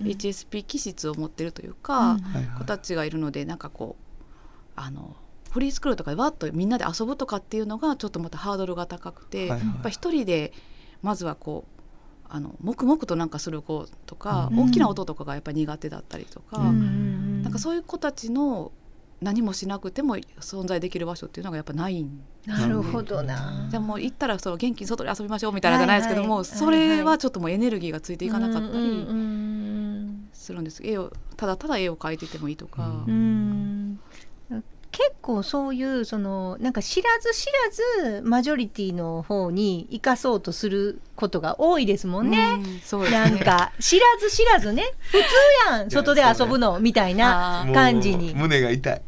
[0.01, 0.07] うん。
[0.07, 2.17] HSP 気質を持ってるというか、
[2.57, 5.17] 子たちがいるのでなんかこうあの
[5.51, 9.67] フリースクールとかでわっとみんなで遊ぶとかっていうのがちょっとまたハードルが高くて、はいはい。
[9.67, 10.53] やっぱ一人で
[11.03, 11.81] まずはこう
[12.31, 14.59] あの黙々となんかする子とか、うん。
[14.65, 16.69] 大きな音とかがやっぱ苦手だったりとか、うん。
[16.69, 18.73] うんなんかそういう子たちの
[19.21, 23.69] 何もしなくても存在できる場所っていうのがやっぱないんなるほどな。
[23.71, 26.45] でもう行ったらその元気に外で遊びましょうみたいなじゃないですけども、はいはい。
[26.45, 30.29] それはちょっともうエネルギーがついていかなかったうんうりん。
[30.33, 34.01] するんです、絵をただただ絵を描いててもいいとか、うん
[35.09, 42.39] 結構そういうそのなんか知らず知らずマジョリティの方に生かそうとすることが多いですもんね。
[42.39, 45.25] うんねなんか知らず知らずね普通
[45.71, 49.03] やん外で遊ぶのみたいな感じに胸が痛い。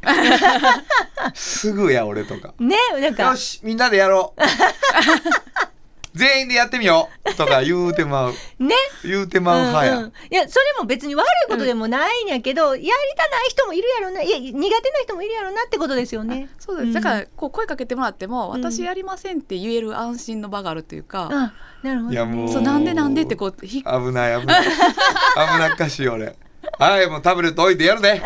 [1.35, 2.55] すぐや俺とか。
[2.59, 4.41] ねなんかよしみんなでやろう。
[6.15, 8.33] 全員でやってみようとか言うてまう。
[8.59, 8.75] ね。
[9.05, 9.97] 言うてまう派や。
[9.99, 10.13] うんうん。
[10.31, 14.23] いやそれも別に悪いことでもないんやけど、やりたない人もいるやろな。
[14.23, 16.49] いや苦手な人もいるやろなってことですよね。
[16.59, 16.93] そうです、うん。
[16.93, 21.53] だからこう声かけてもらっても、ん私やりませんって言える安心の場があるというか、あ
[21.83, 22.13] なるほど、ね。
[22.13, 24.65] いやもうそうなんでなんでってこうひ危ない危ない。
[24.67, 26.35] 危なっかしい俺。
[26.79, 28.21] はいもうタブレット置いてやるで。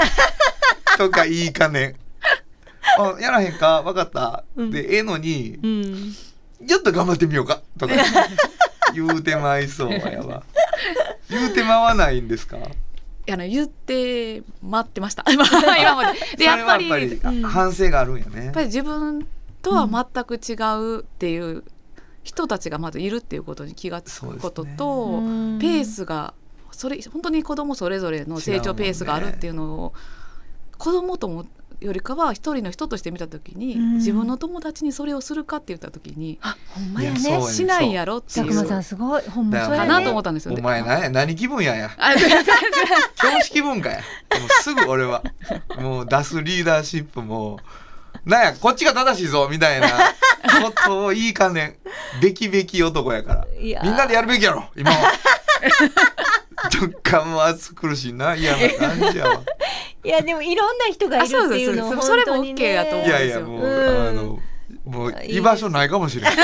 [0.96, 1.96] とか言いかねん。
[2.96, 3.82] あやらへんか？
[3.82, 4.70] 分かった、うん。
[4.70, 6.16] でええのにうん
[6.66, 7.94] ちょっと頑張ってみようかとか。
[8.94, 10.42] 言うてまいそうやわ。
[11.28, 12.58] 言うてまわないんですか？
[13.30, 15.24] あの言って待ってました。
[15.32, 15.44] 今
[15.96, 16.18] まで。
[16.36, 17.42] でやっぱりそれはやっぱりうん。
[17.42, 18.44] 反省があるんやね。
[18.46, 19.26] やっぱり自分
[19.62, 21.64] とは全く違うっていう
[22.22, 26.34] 人たちがまずいるっていうことに気がつくことと、うんペースが
[26.70, 29.92] それ本当に子供それぞれの成長ペースがあるっていうのを
[30.76, 31.46] 子供とも
[31.84, 33.94] よりかは一人の人として見た時に、うん。
[33.96, 37.18] 自分の友達にそれをするかって言った時にあほんまやね。
[37.50, 38.46] しないやろっていう。
[38.46, 39.22] 佐久間さんすごい。
[39.22, 39.88] ほんまそうやね。
[39.88, 40.52] かなと思ったんですよ。
[40.52, 40.60] ね。
[40.60, 41.90] お前何や何気分やや。
[41.98, 42.44] あ全然
[43.16, 43.98] 教師気分かや。
[43.98, 44.02] も
[44.46, 45.22] うすぐ俺は
[45.78, 47.60] もう出すリーダーシップも
[48.24, 49.88] なんやこっちが正しいぞみたいな
[50.62, 51.76] ことをいいかねん。
[52.20, 53.46] べきべき男やから。
[53.58, 55.12] みんなでやるべきやろ今は。
[56.80, 58.34] どっかも暑苦しいな。
[58.34, 59.40] 嫌な感じやわ。
[60.04, 63.18] いやでもいろんな人がいるっていうのあそうですそれも OK やと思いうんですよ。
[63.18, 64.08] やいやもう、うん。
[64.08, 64.38] あの
[64.84, 66.36] もう居場所ないかもしれないい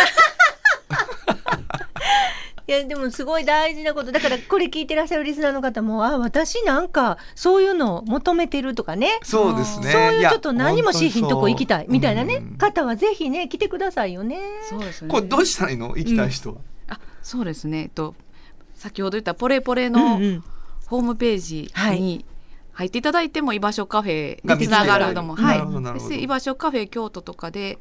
[2.72, 4.12] やでもすごい大事なこと。
[4.12, 9.18] だからこれ聞いてらっしゃるリスナーの方もあ私なんかそういうのを求めてるとかね。
[9.22, 9.92] そうですね。
[9.92, 11.86] そういうやちょっと何もしひんとこ行きたい。
[11.88, 12.36] みたいなね。
[12.36, 12.58] うん。
[12.58, 14.40] 方はぜひね来てくださいよね。
[14.68, 15.10] そうですね。
[15.10, 15.96] これどうしたらいいの？
[15.96, 16.56] 行きたい人は、
[16.88, 17.82] あそうですね。
[17.82, 18.14] えっと
[18.74, 20.44] 先ほど言ったポレポレうんのうん。
[20.86, 22.00] ホームページはい。
[22.00, 22.24] に
[22.72, 26.08] 入っていただいても居場所カフェがにつながるのも、はいなるほどなるほど。
[26.08, 27.78] そして居場所カフェ京都とかで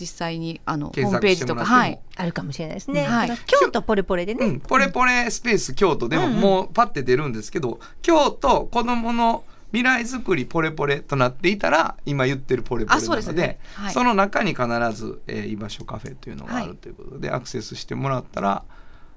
[0.00, 2.00] 実際にあのホ検ームページとかはい。
[2.16, 3.02] あるかもしれないですね。
[3.04, 3.30] はい。
[3.46, 4.46] 京都ポレポレでね。
[4.46, 6.40] うん、ポレポレスペース京都でもうんうん。
[6.40, 13.58] もうパッて出るんですけど、京都子供の未来づくりポレポレとなっていたら今言ってるポレポレなあそうのでですね。
[13.74, 13.92] はい。
[13.92, 18.64] その中に必ず、えー居場所カフェというのがあるはいということで、アクセスしてもらったら、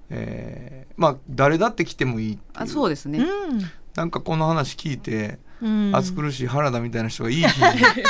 [0.10, 2.70] えーまあ誰だって来てもいいってあいう。
[2.70, 3.26] そうですね。
[3.96, 5.38] なんかこの話聞いて、うん
[5.94, 7.44] 暑苦しい原田みたいな人がいい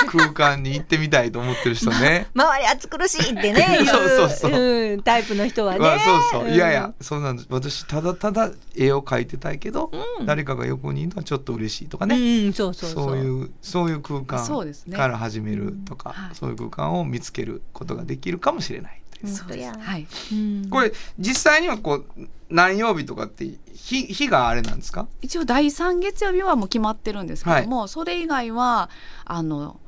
[0.08, 2.28] 空間に行ってみたいと思ってる人ね。
[2.36, 4.52] 周り暑苦しいってね言 そうそうそう。
[4.52, 5.80] うんタイプの人はね。
[5.80, 7.48] まあ、そうそう、んいやいやそうなんです。
[7.50, 10.26] 私ただただ絵を描いてたいけど、うん。
[10.26, 13.06] 誰かが横にいるのはちょっと嬉しいとかうね、んそうそうそう。
[13.10, 14.46] そういうそういう空間
[14.92, 16.36] から始めるとか、はい。
[16.36, 19.76] そういう空間を見つけることができるかもしれないという本当や。
[19.80, 20.08] はい。
[20.32, 20.70] うん。
[20.70, 22.06] これ実際にはこう
[22.50, 25.08] 何曜日とかって日日があれなんですか？
[25.22, 28.90] 一応第3月曜日はもう決まってるんですけども、それ以外は
[29.26, 29.80] あの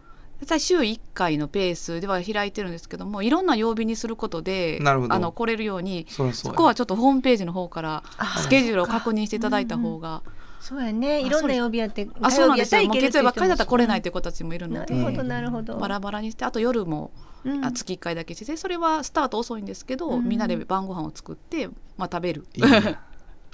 [0.58, 5.14] 週1回のペースでは開いてるんですけどもいろんな曜日にすることでなるほど。
[5.14, 10.24] あの来れるようにそこはちょっとホームページの方からあスケジュールを確認していただいた方が、
[10.60, 11.22] そうやね。
[11.22, 12.82] いろんな曜日やってあそうなんですよ。
[12.90, 15.78] 月曜日ばっかりだったら来れないといいう子たちもいるので、なるほどなるほど。
[15.78, 17.25] バラバラにしてあと夜も、うん
[17.64, 20.28] あ月1回だけしてそれはスタート遅いんですけど、うん。
[20.28, 21.68] みんなで晩ご飯を作って、
[21.98, 22.46] まあ、食べる。
[22.56, 22.98] いいね。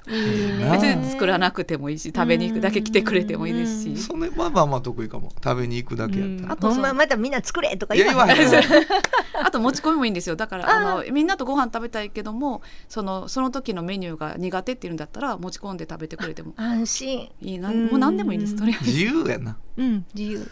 [0.08, 5.32] いいね別に作らなくてもいいし食べに行くだけ来てくれてもいいですし、それはまあまあ得意かも。
[5.44, 6.54] 食べに行くだけやったら。
[6.54, 8.50] あ、とほんままたみんな作れとか言わへん。
[8.50, 8.54] ん
[9.44, 10.36] あと持ち込みもいいんですよ。
[10.36, 17.30] だからあのみんなとご飯食べたいけどもそのその時のメニューが苦手っていうんだったら持ち込んで食べてくれても安心。
[17.42, 17.70] いいな。
[17.70, 18.56] うんもう何でもいいです。
[18.56, 18.92] とりあえず。
[18.92, 19.30] 自由。
[19.30, 20.06] やなうん。
[20.16, 20.40] 自由。
[20.40, 20.48] やっ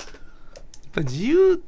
[0.93, 1.61] ぱ自由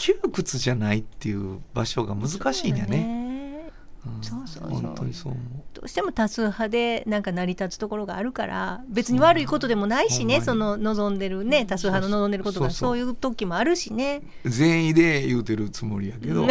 [0.00, 2.96] 窮屈じゃないっていう場所が難しいんやね。
[2.96, 3.70] ね。
[4.06, 4.24] うん。
[4.24, 4.80] そうそうそう。
[4.80, 5.42] 本当にそう思
[5.74, 12.70] どうしても多数派でなんか成り立つところがあるから別に悪いことでもないしねその望んでるね多数派の望んでることが。
[12.70, 14.22] そういう時もあるしね。
[14.44, 14.50] う。
[14.50, 16.46] 善意で言うてるつもりやけど、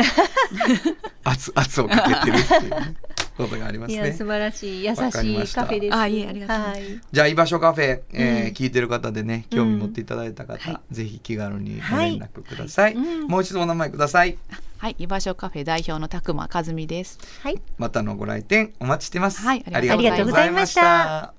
[1.26, 2.96] 圧圧をかけてるっていうね、
[3.44, 3.96] ことがありますね。
[3.96, 4.26] いや素。
[4.26, 4.86] 晴らしい。
[4.86, 5.96] 優しいカフェです。
[5.96, 7.02] あいえありがとうございはい。
[7.12, 14.38] じゃあ居場所カフェ、えーうん聞いてる方でね興味持っていただいた方、はぜひ気軽にごはい連絡ください、うんもう一度お名前ください。
[14.78, 14.96] はい。
[15.00, 17.20] 居場所カフェ代表の拓磨和美です。
[17.42, 17.62] はい。
[17.78, 19.64] またのご来店お待ちしてます、はい。
[19.72, 21.34] ありがとうございました。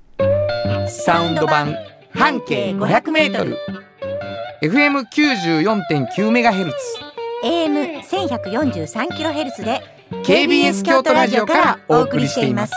[0.88, 1.74] サウンド版
[2.14, 3.56] 半径500メートル。
[4.62, 6.76] FM94.9 メガヘルツ。
[7.42, 12.72] AM 1143キロヘルツで KBS 京都ラジオからお送りしています。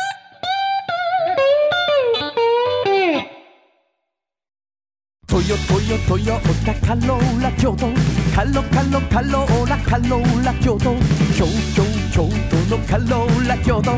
[5.28, 7.88] トヨトヨトヨタカローラ京都。
[8.36, 10.96] カロカロカローラカローラ京都。
[11.36, 12.30] 京京京
[12.70, 13.92] 都のカローラ京都。
[13.92, 13.98] ト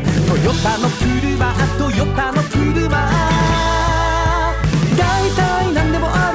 [0.62, 2.88] タの車トヨタの車。
[4.96, 6.25] 大体何でもある。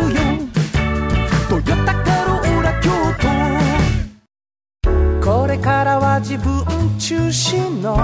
[5.51, 6.63] れからは自分
[6.97, 7.97] 中心の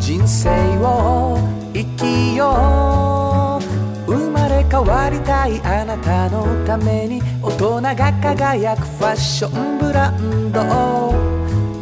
[0.00, 1.38] 人生を
[1.74, 3.60] 生きよ
[4.08, 10.60] う生まれ変わりたいあなたのために大人が輝くファッションブランド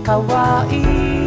[0.03, 1.25] かわいい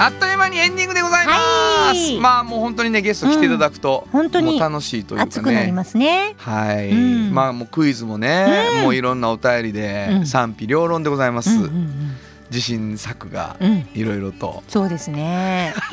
[0.00, 1.57] あっという間にエンディングでございます、は
[1.92, 2.18] い。
[2.20, 4.10] まあもう本当にねゲスト来ていただくと、うん。
[4.10, 5.28] 本当に楽しいというかね。
[5.28, 6.34] 熱くなりますね。
[6.36, 7.32] はい、うん。
[7.32, 8.82] まあもうクイズもね、うん。
[8.82, 10.26] もういろんなお便りでうん。
[10.26, 12.16] 賛否両論でございます、うんうん
[12.50, 13.70] 自信作がうん。
[13.72, 14.62] うんいろいろと。
[14.68, 15.74] そうですね。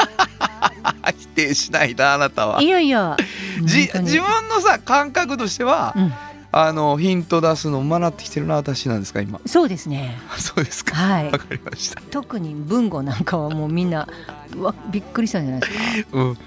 [1.17, 2.61] 否定しないなあなたは。
[2.61, 3.17] いやいや。
[3.59, 6.13] 自分のさ感覚としては、うん
[6.57, 9.41] あのヒント出すの学ってきてるな私なんですか今。
[9.45, 10.17] そうですね。
[10.39, 10.95] そうですか。
[10.95, 11.25] はい。
[11.29, 12.01] わかりました。
[12.09, 14.07] 特に文語なんかはもうみんな
[14.55, 16.09] うわびっくりしたんじゃないですか。
[16.17, 16.27] うん。
[16.29, 16.37] はい。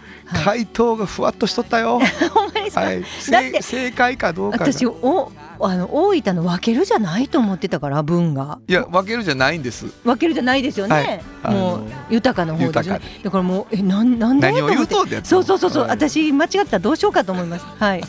[0.44, 2.00] 回答がふわっとしとったよ。
[2.32, 3.02] ほんまですか、はい。
[3.02, 4.72] だって正正解かどうかが。
[4.72, 5.30] 私お
[5.60, 8.60] あの大分の分けるじゃないと思ってたから文が。
[8.66, 9.88] いや分けるじゃないんです。
[10.04, 11.54] 分けるじゃないですよね、はい。
[11.54, 15.90] もう豊かの方で豊かだからもうえなんなんで何を言うと思ってそうそうそうそう、はい。
[15.90, 17.66] 私間違ったらどうしようかと思います。
[17.78, 18.02] はい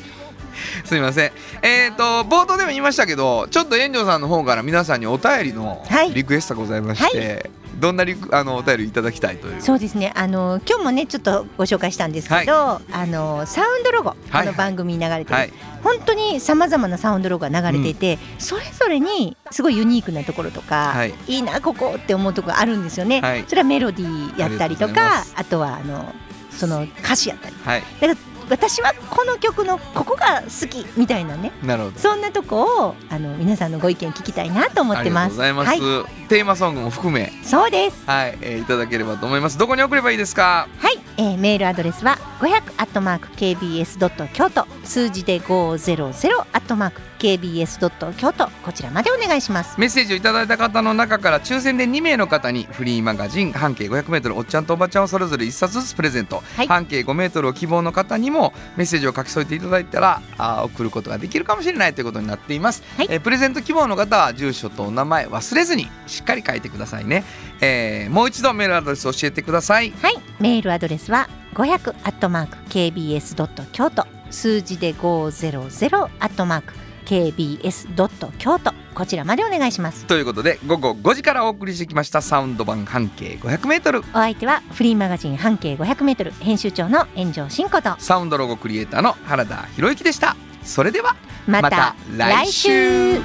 [0.86, 1.32] すみません。
[1.62, 6.14] えっ、と冒頭でも言いましたけどちょっと炎上さんの方から皆さんにお便りのはい。
[6.14, 7.50] リクエストがございまして、
[7.80, 9.62] どんなリクあのお便りいただきたいという？
[9.62, 10.12] そうですね。
[10.16, 15.54] あの今日もねちょっとご紹介したんですけど、あのサウンドロゴ、はの番組に流れてる、はい。
[15.84, 21.14] 本当にさまざまなサウンドロゴが流れていて、それぞれにすごいユニークなところとか、はい。
[21.28, 23.46] い、いなここって思うところがあるんですよね、はい。
[23.48, 26.14] それはメロディーやったりとかあとはあの
[26.52, 27.56] その歌詞やったり。
[27.64, 27.84] はい。
[28.02, 28.20] だから
[28.50, 31.52] 私はこの曲のここが好きみたいなね。
[31.64, 32.00] なるほど。
[32.00, 37.32] そんなとこをあの皆さんのご意見聞きたいなと思ありがとうってますございます、はい、テーマソングも含め。
[37.44, 38.04] そうです。
[38.06, 39.58] はい、えーいただければと思います。
[39.58, 40.68] どこに送ればいいですか？
[40.80, 49.80] はい、えーメールアドレスは500アットマーク KBS ドット京都数字で500アットマーク KBS ドット京都こちらまでお願いします。
[49.80, 56.68] メッセージをいただいた方の中から抽選で2名の方にフリーマガジン半径 500m おっちゃんとおばちゃんをそれぞれ1冊ずつプレゼント、はい。
[56.68, 63.08] 半径 5m を希望の方にもメッセージを書き添えていただいたらあー送ることができるかもしれないということになっています、はい。
[63.12, 67.24] えープレゼント希望の方は住所とお名前忘れずにしっかり書いてくださいね、
[67.62, 69.92] えーもう一度メールアドレス教えてください。
[70.02, 70.16] はい。
[70.40, 76.74] メールアドレスは500アットマーク KBS ドット京都数字で500アットマーク
[77.06, 78.72] KBS ドット京都。
[78.94, 80.06] こちらまでお願いします。
[80.06, 82.22] ということで午後5時からお送りしてきました。
[82.22, 87.96] サウンド版半径 500m お相手はフリーマガジン半径500メートル編集長の炎上真子と。
[87.98, 90.36] サウンドロゴクリエイターの原田博之でした。
[90.64, 91.16] それでは
[91.48, 93.16] また来来週。
[93.16, 93.22] 週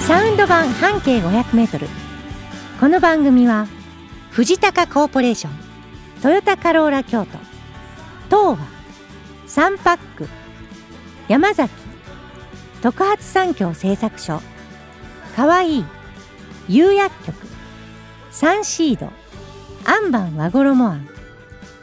[0.00, 1.88] サウンド版半径500メートル。
[2.78, 3.66] この番組は
[4.30, 5.52] 藤高コーポレーション
[6.22, 7.39] トヨタカローラ京都
[8.30, 8.58] 東和
[9.48, 10.28] サンパック
[11.26, 11.74] 山崎
[12.80, 14.40] 特発産業製作所
[15.34, 15.84] かわいい
[16.68, 17.36] 釉薬局
[18.30, 19.10] サンシード
[19.84, 21.08] アンバン和衣あん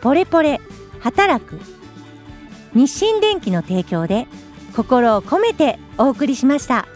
[0.01, 0.61] ポレポレ
[1.01, 1.59] 働く
[2.73, 4.27] 日清電機の提供で
[4.73, 6.87] 心を込めてお送りしました。